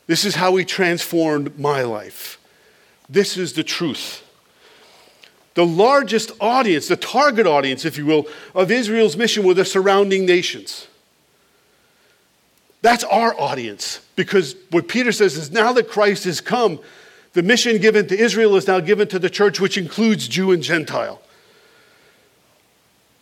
This 0.07 0.24
is 0.24 0.37
how 0.37 0.57
he 0.57 0.64
transformed 0.64 1.59
my 1.59 1.83
life. 1.83 2.40
This 3.09 3.37
is 3.37 3.53
the 3.53 3.64
truth. 3.64 4.24
The 5.55 5.66
largest 5.66 6.31
audience, 6.40 6.88
the 6.88 6.96
target 6.96 7.46
audience, 7.46 7.85
if 7.85 7.98
you 7.98 8.07
will, 8.07 8.27
of 8.55 8.70
Israel's 8.70 9.16
mission 9.16 9.44
were 9.44 9.55
the 9.55 9.64
surrounding 9.64 10.24
nations. 10.24 10.87
That's 12.81 13.05
our 13.05 13.38
audience. 13.38 14.01
Because 14.16 14.55
what 14.70 14.88
Peter 14.88 15.12
says 15.12 15.37
is 15.37 15.51
now 15.51 15.72
that 15.72 15.88
Christ 15.88 16.24
has 16.24 16.40
come, 16.40 16.81
the 17.33 17.42
mission 17.42 17.79
given 17.79 18.07
to 18.09 18.18
Israel 18.18 18.57
is 18.57 18.66
now 18.66 18.81
given 18.81 19.09
to 19.09 19.18
the 19.18 19.29
church, 19.29 19.61
which 19.61 19.77
includes 19.77 20.29
Jew 20.29 20.53
and 20.53 20.62
Gentile. 20.62 21.20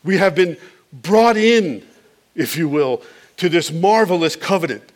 We 0.04 0.18
have 0.18 0.34
been 0.34 0.56
brought 0.92 1.36
in, 1.36 1.86
if 2.34 2.56
you 2.56 2.68
will, 2.68 3.02
to 3.36 3.48
this 3.48 3.72
marvelous 3.72 4.36
covenant, 4.36 4.92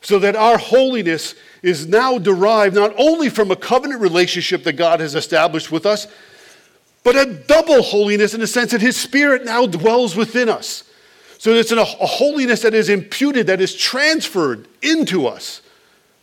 so 0.00 0.18
that 0.18 0.36
our 0.36 0.58
holiness 0.58 1.34
is 1.62 1.86
now 1.86 2.18
derived 2.18 2.74
not 2.74 2.94
only 2.98 3.28
from 3.28 3.50
a 3.50 3.56
covenant 3.56 4.00
relationship 4.00 4.64
that 4.64 4.74
God 4.74 5.00
has 5.00 5.14
established 5.14 5.70
with 5.72 5.86
us, 5.86 6.06
but 7.02 7.16
a 7.16 7.32
double 7.46 7.82
holiness 7.82 8.34
in 8.34 8.40
the 8.40 8.46
sense 8.46 8.72
that 8.72 8.80
His 8.80 8.96
Spirit 8.96 9.44
now 9.44 9.66
dwells 9.66 10.16
within 10.16 10.48
us. 10.48 10.82
So 11.38 11.52
it's 11.52 11.70
a, 11.70 11.84
holiness 11.84 12.62
that 12.62 12.74
is 12.74 12.88
imputed, 12.88 13.46
that 13.46 13.60
is 13.60 13.74
transferred 13.76 14.66
into 14.82 15.26
us 15.26 15.62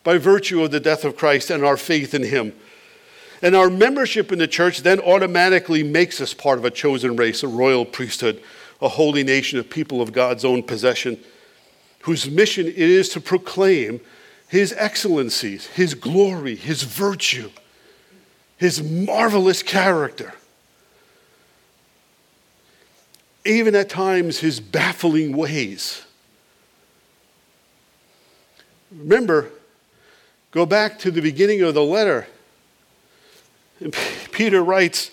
by 0.03 0.18
virtue 0.18 0.64
of 0.64 0.72
the 0.72 0.80
death 0.80 1.05
of 1.05 1.16
Christ 1.16 1.49
and 1.49 1.64
our 1.64 1.78
faith 1.78 2.14
in 2.14 2.24
Him. 2.24 2.53
And 3.41 3.55
our 3.55 3.70
membership 3.70 4.32
in 4.32 4.39
the 4.39 4.47
church 4.47 4.80
then 4.80 4.99
automatically 4.99 5.84
makes 5.84 6.20
us 6.20 6.34
part 6.34 6.57
of 6.57 6.66
a 6.66 6.72
chosen 6.72 7.16
race, 7.16 7.43
a 7.43 7.47
royal 7.47 7.86
priesthood, 7.86 8.41
a 8.82 8.89
holy 8.89 9.24
nation, 9.24 9.59
a 9.59 9.64
people 9.64 10.01
of 10.01 10.11
God's 10.11 10.43
own 10.43 10.64
possession, 10.64 11.18
whose 12.03 12.29
mission 12.29 12.67
it 12.67 12.77
is 12.77 13.09
to 13.09 13.19
proclaim 13.19 13.99
His 14.47 14.73
excellencies, 14.77 15.67
His 15.67 15.93
glory, 15.93 16.55
His 16.55 16.83
virtue, 16.83 17.51
His 18.57 18.81
marvelous 18.81 19.63
character 19.63 20.33
even 23.45 23.75
at 23.75 23.89
times 23.89 24.39
his 24.39 24.61
baffling 24.61 25.35
ways. 25.35 26.05
Remember, 28.89 29.51
Go 30.53 30.67
back 30.67 30.99
to 30.99 31.09
the 31.09 31.19
beginning 31.19 31.63
of 31.63 31.73
the 31.73 31.83
letter. 31.83 32.27
Peter 34.31 34.63
writes 34.63 35.09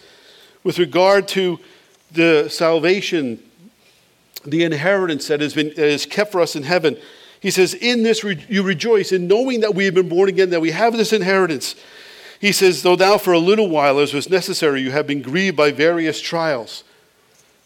with 0.63 0.79
regard 0.79 1.27
to 1.29 1.59
the 2.13 2.51
salvation, 2.51 3.43
the 4.45 4.65
inheritance 4.65 5.29
that 5.29 5.41
has 5.41 5.55
been 5.55 5.69
that 5.69 5.79
is 5.79 6.07
kept 6.07 6.33
for 6.33 6.41
us 6.41 6.57
in 6.57 6.63
heaven. 6.63 6.99
He 7.41 7.51
says, 7.51 7.75
In 7.75 8.03
this 8.03 8.23
re- 8.23 8.45
you 8.49 8.63
rejoice, 8.63 9.13
in 9.13 9.27
knowing 9.27 9.61
that 9.61 9.75
we 9.75 9.87
have 9.87 9.95
been 9.95 10.09
born 10.09 10.29
again, 10.29 10.51
that 10.51 10.61
we 10.61 10.71
have 10.71 10.97
this 10.97 11.13
inheritance. 11.13 11.75
He 12.41 12.53
says, 12.53 12.83
Though 12.83 12.95
now 12.95 13.19
for 13.19 13.33
a 13.33 13.39
little 13.39 13.69
while, 13.69 13.99
as 13.99 14.15
was 14.15 14.31
necessary, 14.31 14.83
you 14.83 14.91
have 14.91 15.07
been 15.07 15.23
grieved 15.23 15.57
by 15.57 15.73
various 15.73 16.21
trials, 16.21 16.85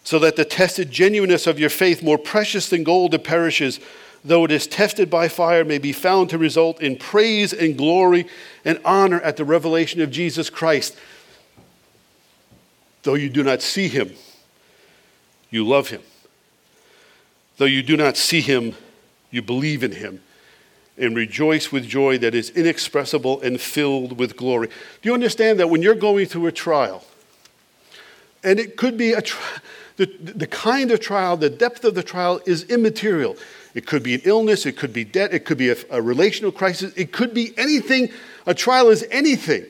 so 0.03 0.19
that 0.21 0.37
the 0.37 0.45
tested 0.45 0.91
genuineness 0.91 1.47
of 1.47 1.59
your 1.59 1.71
faith, 1.71 2.03
more 2.03 2.19
precious 2.19 2.69
than 2.69 2.85
gold 2.85 3.13
that 3.13 3.25
perishes, 3.25 3.81
though 4.25 4.45
it 4.45 4.51
is 4.51 4.67
tested 4.67 5.11
by 5.11 5.29
fire, 5.29 5.65
may 5.65 5.79
be 5.79 5.93
found 5.93 6.31
to 6.31 6.39
result 6.39 6.81
in 6.81 6.97
praise 6.97 7.53
and 7.53 7.77
glory 7.77 8.27
and 8.65 8.81
honor 8.85 9.21
at 9.21 9.37
the 9.37 9.45
revelation 9.45 10.01
of 10.01 10.11
Jesus 10.11 10.51
Christ. 10.51 10.97
Though 13.03 13.15
you 13.15 13.29
do 13.29 13.43
not 13.43 13.61
see 13.61 13.89
him, 13.89 14.13
you 15.51 15.67
love 15.67 15.89
him. 15.89 16.03
Though 17.57 17.65
you 17.67 17.83
do 17.83 17.97
not 17.97 18.17
see 18.17 18.41
him, 18.41 18.75
you 19.31 19.43
believe 19.43 19.83
in 19.83 19.93
him 19.93 20.21
and 20.97 21.17
rejoice 21.17 21.73
with 21.73 21.87
joy 21.87 22.19
that 22.19 22.35
is 22.35 22.51
inexpressible 22.51 23.41
and 23.41 23.61
filled 23.61 24.19
with 24.19 24.37
glory. 24.37 24.69
Do 24.69 25.09
you 25.09 25.15
understand 25.15 25.59
that 25.61 25.69
when 25.69 25.83
you're 25.83 25.95
going 25.95 26.27
through 26.27 26.47
a 26.47 26.53
trial, 26.53 27.05
and 28.45 28.61
it 28.61 28.77
could 28.77 28.97
be 28.97 29.13
a 29.13 29.23
tri- 29.23 29.59
the, 29.97 30.07
the 30.07 30.47
kind 30.47 30.91
of 30.91 31.01
trial, 31.01 31.37
the 31.37 31.51
depth 31.51 31.85
of 31.85 31.95
the 31.95 32.03
trial 32.03 32.41
is 32.47 32.65
immaterial. 32.65 33.37
It 33.75 33.87
could 33.87 34.03
be 34.03 34.15
an 34.15 34.23
illness, 34.25 34.67
it 34.67 34.77
could 34.77 34.93
be 34.93 35.05
debt, 35.05 35.33
it 35.33 35.45
could 35.45 35.59
be 35.59 35.71
a, 35.71 35.77
a 35.91 36.03
relational 36.03 36.53
crisis, 36.53 36.93
it 36.97 37.13
could 37.13 37.33
be 37.33 37.55
anything. 37.57 38.11
A 38.47 38.55
trial 38.55 38.89
is 38.89 39.07
anything 39.11 39.67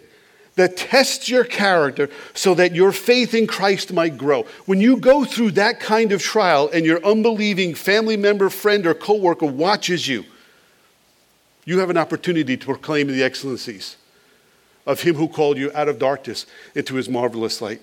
that 0.57 0.77
tests 0.77 1.29
your 1.29 1.45
character 1.45 2.09
so 2.33 2.55
that 2.55 2.75
your 2.75 2.93
faith 2.93 3.35
in 3.35 3.47
Christ 3.47 3.93
might 3.93 4.17
grow. 4.17 4.43
When 4.67 4.81
you 4.81 4.97
go 4.97 5.25
through 5.25 5.53
that 5.53 5.81
kind 5.81 6.13
of 6.13 6.23
trial 6.23 6.71
and 6.73 6.87
your 6.87 7.05
unbelieving 7.05 7.75
family 7.75 8.17
member, 8.17 8.49
friend, 8.51 8.87
or 8.87 8.95
coworker 8.95 9.47
watches 9.47 10.07
you, 10.07 10.25
you 11.65 11.79
have 11.81 11.91
an 11.91 11.97
opportunity 11.97 12.57
to 12.57 12.65
proclaim 12.65 13.09
the 13.09 13.23
excellencies 13.23 13.97
of 14.87 15.01
Him 15.01 15.17
who 15.17 15.29
called 15.29 15.57
you 15.57 15.73
out 15.75 15.89
of 15.89 15.99
darkness 15.99 16.47
into 16.75 16.95
His 16.95 17.09
marvelous 17.09 17.61
light. 17.61 17.81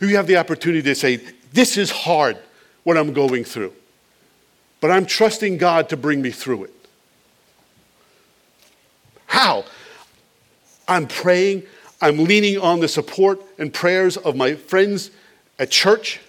You 0.00 0.16
have 0.16 0.26
the 0.26 0.36
opportunity 0.36 0.82
to 0.82 0.94
say, 0.94 1.16
This 1.52 1.76
is 1.76 1.90
hard 1.90 2.38
what 2.84 2.96
I'm 2.96 3.12
going 3.12 3.44
through, 3.44 3.72
but 4.80 4.90
I'm 4.90 5.06
trusting 5.06 5.58
God 5.58 5.88
to 5.88 5.96
bring 5.96 6.22
me 6.22 6.30
through 6.30 6.64
it. 6.64 6.74
How? 9.26 9.64
I'm 10.86 11.06
praying, 11.06 11.62
I'm 12.02 12.24
leaning 12.24 12.58
on 12.58 12.80
the 12.80 12.88
support 12.88 13.40
and 13.58 13.72
prayers 13.72 14.16
of 14.16 14.34
my 14.34 14.56
friends 14.56 15.12
at 15.58 15.70
church. 15.70 16.20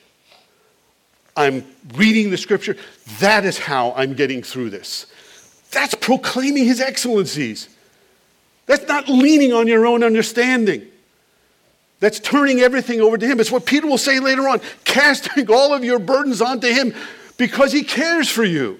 I'm 1.36 1.66
reading 1.96 2.30
the 2.30 2.38
scripture. 2.38 2.78
That 3.20 3.44
is 3.44 3.58
how 3.58 3.92
I'm 3.94 4.14
getting 4.14 4.44
through 4.44 4.70
this. 4.70 5.08
That's 5.72 5.96
proclaiming 5.96 6.66
his 6.66 6.80
excellencies. 6.80 7.68
That's 8.68 8.88
not 8.88 9.10
leaning 9.10 9.52
on 9.52 9.68
your 9.68 9.88
own 9.88 10.04
understanding. 10.04 10.88
That's 12.00 12.20
turning 12.20 12.60
everything 12.60 13.02
over 13.02 13.18
to 13.18 13.26
him. 13.26 13.40
It's 13.40 13.52
what 13.52 13.66
Peter 13.66 13.88
will 13.88 13.98
say 13.98 14.20
later 14.20 14.48
on 14.48 14.62
casting 14.84 15.50
all 15.50 15.74
of 15.74 15.84
your 15.84 15.98
burdens 15.98 16.40
onto 16.40 16.68
him 16.68 16.94
because 17.38 17.72
he 17.72 17.84
cares 17.84 18.30
for 18.30 18.44
you. 18.44 18.80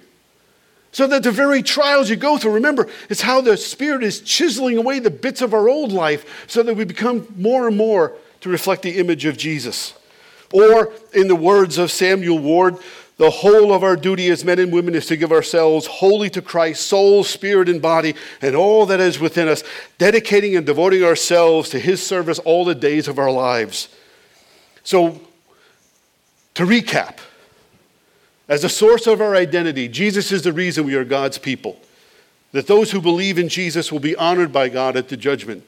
So 0.94 1.08
that 1.08 1.24
the 1.24 1.32
very 1.32 1.64
trials 1.64 2.10
you 2.10 2.16
go 2.16 2.38
through, 2.38 2.54
remember, 2.54 2.88
it's 3.10 3.22
how 3.22 3.42
the 3.42 3.58
Spirit 3.58 4.04
is 4.04 4.22
chiseling 4.22 4.78
away 4.78 5.00
the 5.00 5.10
bits 5.10 5.42
of 5.42 5.54
our 5.54 5.68
old 5.68 5.92
life 5.92 6.46
so 6.48 6.62
that 6.64 6.76
we 6.76 6.86
become 6.86 7.28
more 7.36 7.68
and 7.68 7.76
more 7.76 8.14
to 8.42 8.50
reflect 8.50 8.84
the 8.84 9.00
image 9.00 9.26
of 9.26 9.36
Jesus. 9.36 9.96
Or, 10.52 10.94
in 11.12 11.28
the 11.28 11.36
words 11.36 11.80
of 11.80 11.92
Samuel 11.92 12.38
Ward, 12.38 12.78
the 13.18 13.32
whole 13.32 13.74
of 13.74 13.84
our 13.84 13.96
duty 13.96 14.30
as 14.30 14.46
men 14.46 14.60
and 14.60 14.72
women 14.72 14.94
is 14.94 15.08
to 15.08 15.18
give 15.18 15.32
ourselves 15.32 15.88
wholly 15.88 16.30
to 16.30 16.44
Christ, 16.44 16.86
soul, 16.86 17.24
spirit, 17.24 17.70
and 17.70 17.82
body, 17.82 18.14
and 18.40 18.56
all 18.56 18.86
that 18.86 19.00
is 19.00 19.20
within 19.20 19.48
us, 19.48 19.64
dedicating 19.98 20.56
and 20.56 20.66
devoting 20.66 21.04
ourselves 21.04 21.70
to 21.70 21.80
His 21.80 22.04
service 22.04 22.38
all 22.40 22.66
the 22.66 22.76
days 22.76 23.08
of 23.08 23.18
our 23.18 23.32
lives. 23.32 23.90
So, 24.84 25.22
to 26.54 26.66
recap, 26.66 27.18
as 28.48 28.64
a 28.64 28.70
source 28.70 29.08
of 29.08 29.22
our 29.22 29.36
identity, 29.36 29.88
Jesus 29.88 30.32
is 30.32 30.42
the 30.42 30.54
reason 30.54 30.86
we 30.86 30.96
are 30.96 31.06
God's 31.06 31.38
people. 31.38 31.80
That 32.52 32.68
those 32.68 32.92
who 32.92 33.02
believe 33.02 33.40
in 33.40 33.50
Jesus 33.50 33.92
will 33.92 34.00
be 34.00 34.16
honored 34.16 34.52
by 34.52 34.70
God 34.70 34.96
at 34.96 35.10
the 35.10 35.18
judgment. 35.18 35.64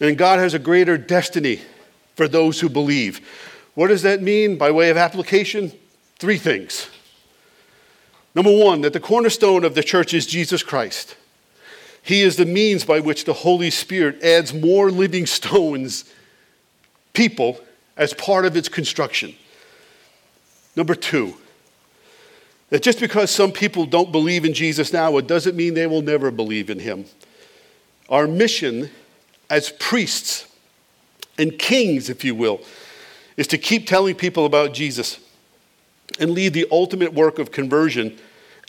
And 0.00 0.18
God 0.18 0.38
has 0.38 0.52
a 0.52 0.58
greater 0.58 0.98
destiny 0.98 1.60
for 2.16 2.28
those 2.28 2.60
who 2.60 2.68
believe. 2.68 3.26
What 3.74 3.88
does 3.88 4.02
that 4.02 4.20
mean 4.20 4.58
by 4.58 4.70
way 4.70 4.90
of 4.90 4.96
application? 4.96 5.72
Three 6.18 6.38
things. 6.38 6.88
Number 8.34 8.54
one, 8.54 8.80
that 8.82 8.92
the 8.92 9.00
cornerstone 9.00 9.64
of 9.64 9.74
the 9.74 9.82
church 9.82 10.12
is 10.12 10.26
Jesus 10.26 10.62
Christ. 10.62 11.16
He 12.02 12.22
is 12.22 12.36
the 12.36 12.46
means 12.46 12.84
by 12.84 13.00
which 13.00 13.24
the 13.24 13.32
Holy 13.32 13.70
Spirit 13.70 14.22
adds 14.22 14.52
more 14.52 14.90
living 14.90 15.24
stones, 15.24 16.04
people, 17.12 17.60
as 17.96 18.12
part 18.12 18.44
of 18.44 18.56
its 18.56 18.68
construction. 18.68 19.34
Number 20.74 20.94
two, 20.94 21.36
that 22.72 22.82
just 22.82 23.00
because 23.00 23.30
some 23.30 23.52
people 23.52 23.84
don't 23.84 24.10
believe 24.10 24.46
in 24.46 24.54
Jesus 24.54 24.94
now, 24.94 25.18
it 25.18 25.26
doesn't 25.26 25.54
mean 25.54 25.74
they 25.74 25.86
will 25.86 26.00
never 26.00 26.30
believe 26.30 26.70
in 26.70 26.78
him. 26.78 27.04
Our 28.08 28.26
mission 28.26 28.88
as 29.50 29.74
priests 29.78 30.46
and 31.36 31.58
kings, 31.58 32.08
if 32.08 32.24
you 32.24 32.34
will, 32.34 32.62
is 33.36 33.46
to 33.48 33.58
keep 33.58 33.86
telling 33.86 34.14
people 34.14 34.46
about 34.46 34.72
Jesus 34.72 35.20
and 36.18 36.30
leave 36.30 36.54
the 36.54 36.66
ultimate 36.72 37.12
work 37.12 37.38
of 37.38 37.52
conversion 37.52 38.18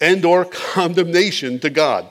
and 0.01 0.25
or 0.25 0.43
condemnation 0.51 1.57
to 1.61 1.69
God. 1.69 2.05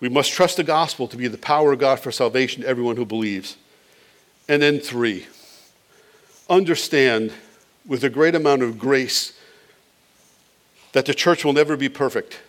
We 0.00 0.08
must 0.08 0.32
trust 0.32 0.56
the 0.56 0.64
gospel 0.64 1.06
to 1.08 1.18
be 1.18 1.28
the 1.28 1.36
power 1.36 1.74
of 1.74 1.80
God 1.80 2.00
for 2.00 2.10
salvation 2.10 2.62
to 2.62 2.68
everyone 2.68 2.96
who 2.96 3.04
believes. 3.04 3.58
And 4.48 4.62
then 4.62 4.80
three, 4.80 5.26
understand 6.48 7.30
with 7.84 8.02
a 8.04 8.08
great 8.08 8.34
amount 8.34 8.62
of 8.62 8.78
grace 8.78 9.34
that 10.92 11.06
the 11.06 11.14
church 11.14 11.44
will 11.44 11.52
never 11.52 11.76
be 11.76 11.88
perfect. 11.88 12.40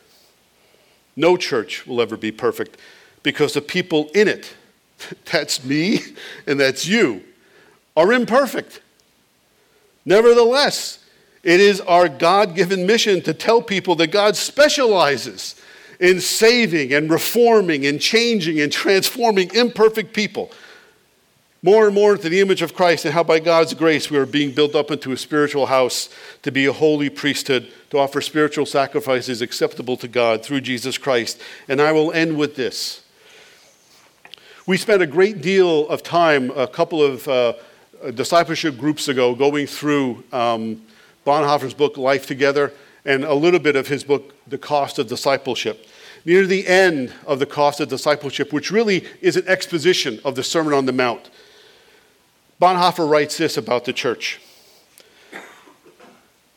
No 1.15 1.37
church 1.37 1.85
will 1.85 2.01
ever 2.01 2.17
be 2.17 2.31
perfect 2.31 2.77
because 3.21 3.53
the 3.53 3.61
people 3.61 4.09
in 4.13 4.27
it, 4.27 4.53
that's 5.31 5.63
me 5.63 5.99
and 6.47 6.59
that's 6.59 6.85
you, 6.85 7.23
are 7.95 8.11
imperfect. 8.11 8.81
Nevertheless, 10.05 10.99
it 11.43 11.59
is 11.59 11.81
our 11.81 12.09
God 12.09 12.55
given 12.55 12.85
mission 12.85 13.21
to 13.21 13.33
tell 13.33 13.61
people 13.61 13.95
that 13.95 14.07
God 14.07 14.35
specializes 14.35 15.59
in 15.99 16.19
saving 16.19 16.93
and 16.93 17.09
reforming 17.09 17.85
and 17.85 17.99
changing 17.99 18.59
and 18.59 18.71
transforming 18.71 19.53
imperfect 19.53 20.13
people 20.13 20.51
more 21.63 21.85
and 21.85 21.95
more 21.95 22.15
into 22.15 22.27
the 22.27 22.41
image 22.41 22.61
of 22.61 22.75
Christ, 22.75 23.05
and 23.05 23.13
how 23.13 23.23
by 23.23 23.39
God's 23.39 23.73
grace 23.73 24.11
we 24.11 24.17
are 24.17 24.25
being 24.25 24.51
built 24.51 24.75
up 24.75 24.91
into 24.91 25.13
a 25.13 25.17
spiritual 25.17 25.67
house 25.67 26.09
to 26.41 26.51
be 26.51 26.65
a 26.65 26.73
holy 26.73 27.09
priesthood, 27.09 27.71
to 27.89 27.97
offer 27.97 28.19
spiritual 28.19 28.65
sacrifices 28.65 29.41
acceptable 29.41 29.95
to 29.97 30.09
God 30.09 30.43
through 30.43 30.59
Jesus 30.59 30.97
Christ. 30.97 31.41
And 31.69 31.81
I 31.81 31.93
will 31.93 32.11
end 32.11 32.37
with 32.37 32.57
this. 32.57 33.01
We 34.67 34.75
spent 34.75 35.01
a 35.01 35.07
great 35.07 35.41
deal 35.41 35.87
of 35.87 36.03
time, 36.03 36.51
a 36.51 36.67
couple 36.67 37.01
of 37.01 37.27
uh, 37.29 37.53
discipleship 38.13 38.77
groups 38.77 39.07
ago, 39.07 39.33
going 39.33 39.65
through 39.65 40.23
um, 40.33 40.81
Bonhoeffer's 41.25 41.73
book, 41.73 41.95
Life 41.95 42.27
Together, 42.27 42.73
and 43.05 43.23
a 43.23 43.33
little 43.33 43.59
bit 43.59 43.77
of 43.77 43.87
his 43.87 44.03
book, 44.03 44.33
The 44.47 44.57
Cost 44.57 44.99
of 44.99 45.07
Discipleship. 45.07 45.87
Near 46.25 46.45
the 46.45 46.67
end 46.67 47.13
of 47.25 47.39
The 47.39 47.45
Cost 47.45 47.79
of 47.79 47.87
Discipleship, 47.87 48.51
which 48.51 48.69
really 48.69 49.05
is 49.21 49.37
an 49.37 49.47
exposition 49.47 50.19
of 50.25 50.35
the 50.35 50.43
Sermon 50.43 50.73
on 50.73 50.85
the 50.85 50.93
Mount, 50.93 51.29
Bonhoeffer 52.61 53.09
writes 53.09 53.37
this 53.37 53.57
about 53.57 53.85
the 53.85 53.93
church 53.93 54.39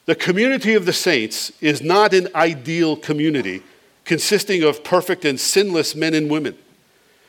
The 0.05 0.15
community 0.15 0.75
of 0.75 0.87
the 0.87 0.93
saints 0.93 1.53
is 1.61 1.83
not 1.83 2.15
an 2.15 2.29
ideal 2.35 2.97
community 2.97 3.63
consisting 4.05 4.63
of 4.63 4.85
perfect 4.85 5.25
and 5.25 5.39
sinless 5.39 5.95
men 5.95 6.15
and 6.15 6.31
women, 6.31 6.57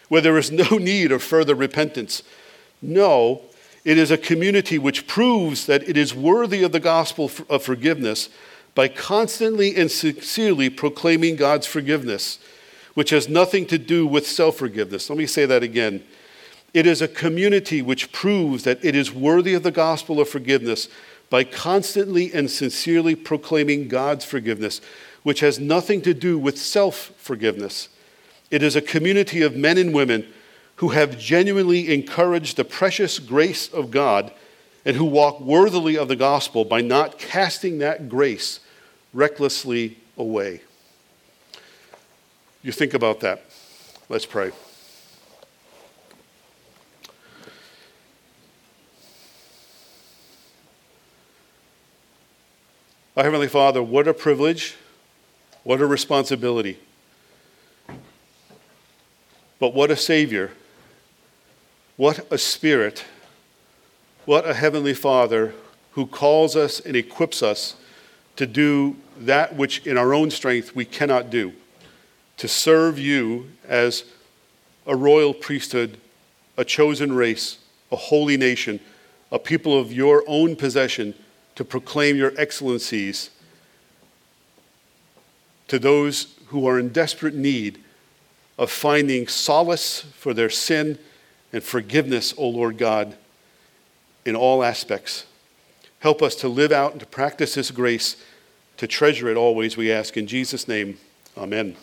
where 0.07 0.21
there 0.21 0.37
is 0.37 0.51
no 0.51 0.63
need 0.77 1.11
of 1.11 1.23
further 1.23 1.55
repentance. 1.55 2.23
No, 2.81 3.41
it 3.83 3.97
is 3.97 4.11
a 4.11 4.17
community 4.17 4.77
which 4.77 5.07
proves 5.07 5.65
that 5.65 5.87
it 5.89 5.97
is 5.97 6.13
worthy 6.13 6.63
of 6.63 6.71
the 6.71 6.79
gospel 6.79 7.31
of 7.49 7.63
forgiveness 7.63 8.29
by 8.75 8.87
constantly 8.87 9.75
and 9.75 9.89
sincerely 9.89 10.69
proclaiming 10.69 11.35
God's 11.35 11.65
forgiveness, 11.65 12.37
which 12.93 13.09
has 13.09 13.27
nothing 13.27 13.65
to 13.65 13.79
do 13.79 14.05
with 14.05 14.27
self 14.27 14.57
forgiveness. 14.57 15.09
Let 15.09 15.17
me 15.17 15.25
say 15.25 15.45
that 15.47 15.63
again. 15.63 16.03
It 16.73 16.85
is 16.85 17.01
a 17.01 17.07
community 17.07 17.81
which 17.81 18.11
proves 18.11 18.63
that 18.63 18.83
it 18.83 18.95
is 18.95 19.13
worthy 19.13 19.53
of 19.53 19.63
the 19.63 19.71
gospel 19.71 20.19
of 20.19 20.29
forgiveness 20.29 20.89
by 21.29 21.43
constantly 21.43 22.31
and 22.33 22.49
sincerely 22.49 23.15
proclaiming 23.15 23.87
God's 23.87 24.25
forgiveness, 24.25 24.81
which 25.23 25.39
has 25.41 25.59
nothing 25.59 26.01
to 26.03 26.13
do 26.13 26.37
with 26.37 26.57
self 26.57 27.11
forgiveness. 27.17 27.89
It 28.49 28.63
is 28.63 28.75
a 28.75 28.81
community 28.81 29.41
of 29.41 29.55
men 29.55 29.77
and 29.77 29.93
women 29.93 30.27
who 30.77 30.89
have 30.89 31.17
genuinely 31.17 31.93
encouraged 31.93 32.55
the 32.55 32.63
precious 32.63 33.19
grace 33.19 33.71
of 33.73 33.91
God 33.91 34.31
and 34.85 34.95
who 34.95 35.05
walk 35.05 35.41
worthily 35.41 35.97
of 35.97 36.07
the 36.07 36.15
gospel 36.15 36.63
by 36.63 36.81
not 36.81 37.19
casting 37.19 37.79
that 37.79 38.07
grace 38.07 38.59
recklessly 39.13 39.97
away. 40.17 40.61
You 42.61 42.71
think 42.71 42.93
about 42.93 43.19
that. 43.21 43.43
Let's 44.07 44.25
pray. 44.25 44.51
Our 53.17 53.23
Heavenly 53.23 53.47
Father, 53.47 53.81
what 53.81 54.07
a 54.07 54.13
privilege, 54.13 54.75
what 55.63 55.81
a 55.81 55.87
responsibility. 55.87 56.77
But 59.57 59.73
what 59.73 59.89
a 59.89 59.95
Savior, 59.95 60.51
what 61.95 62.31
a 62.31 62.37
Spirit, 62.37 63.05
what 64.25 64.47
a 64.47 64.53
Heavenly 64.53 64.93
Father 64.93 65.55
who 65.93 66.05
calls 66.05 66.55
us 66.55 66.79
and 66.79 66.95
equips 66.95 67.41
us 67.41 67.75
to 68.35 68.45
do 68.45 68.95
that 69.17 69.55
which 69.55 69.87
in 69.87 69.97
our 69.97 70.13
own 70.13 70.29
strength 70.29 70.75
we 70.75 70.85
cannot 70.85 71.31
do, 71.31 71.53
to 72.37 72.47
serve 72.47 72.99
you 72.99 73.49
as 73.67 74.03
a 74.85 74.95
royal 74.95 75.33
priesthood, 75.33 75.97
a 76.55 76.63
chosen 76.63 77.13
race, 77.13 77.57
a 77.91 77.95
holy 77.95 78.37
nation, 78.37 78.79
a 79.31 79.39
people 79.39 79.75
of 79.75 79.91
your 79.91 80.23
own 80.27 80.55
possession 80.55 81.15
to 81.57 81.65
proclaim 81.65 82.15
your 82.15 82.33
excellencies 82.37 83.31
to 85.67 85.79
those 85.79 86.35
who 86.47 86.67
are 86.67 86.79
in 86.79 86.89
desperate 86.89 87.33
need 87.33 87.83
of 88.59 88.69
finding 88.71 89.27
solace 89.27 90.01
for 90.01 90.35
their 90.35 90.51
sin 90.51 90.99
and 91.51 91.63
forgiveness, 91.63 92.33
O 92.37 92.47
Lord 92.47 92.77
God, 92.77 93.15
in 94.23 94.35
all 94.35 94.63
aspects. 94.63 95.25
Help 95.99 96.21
us 96.21 96.35
to 96.35 96.47
live 96.47 96.71
out 96.71 96.91
and 96.91 96.99
to 96.99 97.07
practice 97.07 97.55
this 97.55 97.71
grace, 97.71 98.17
to 98.77 98.85
treasure 98.85 99.27
it 99.27 99.35
always, 99.35 99.75
we 99.75 99.91
ask. 99.91 100.15
In 100.15 100.27
Jesus' 100.27 100.67
name, 100.67 100.99
amen. 101.35 101.75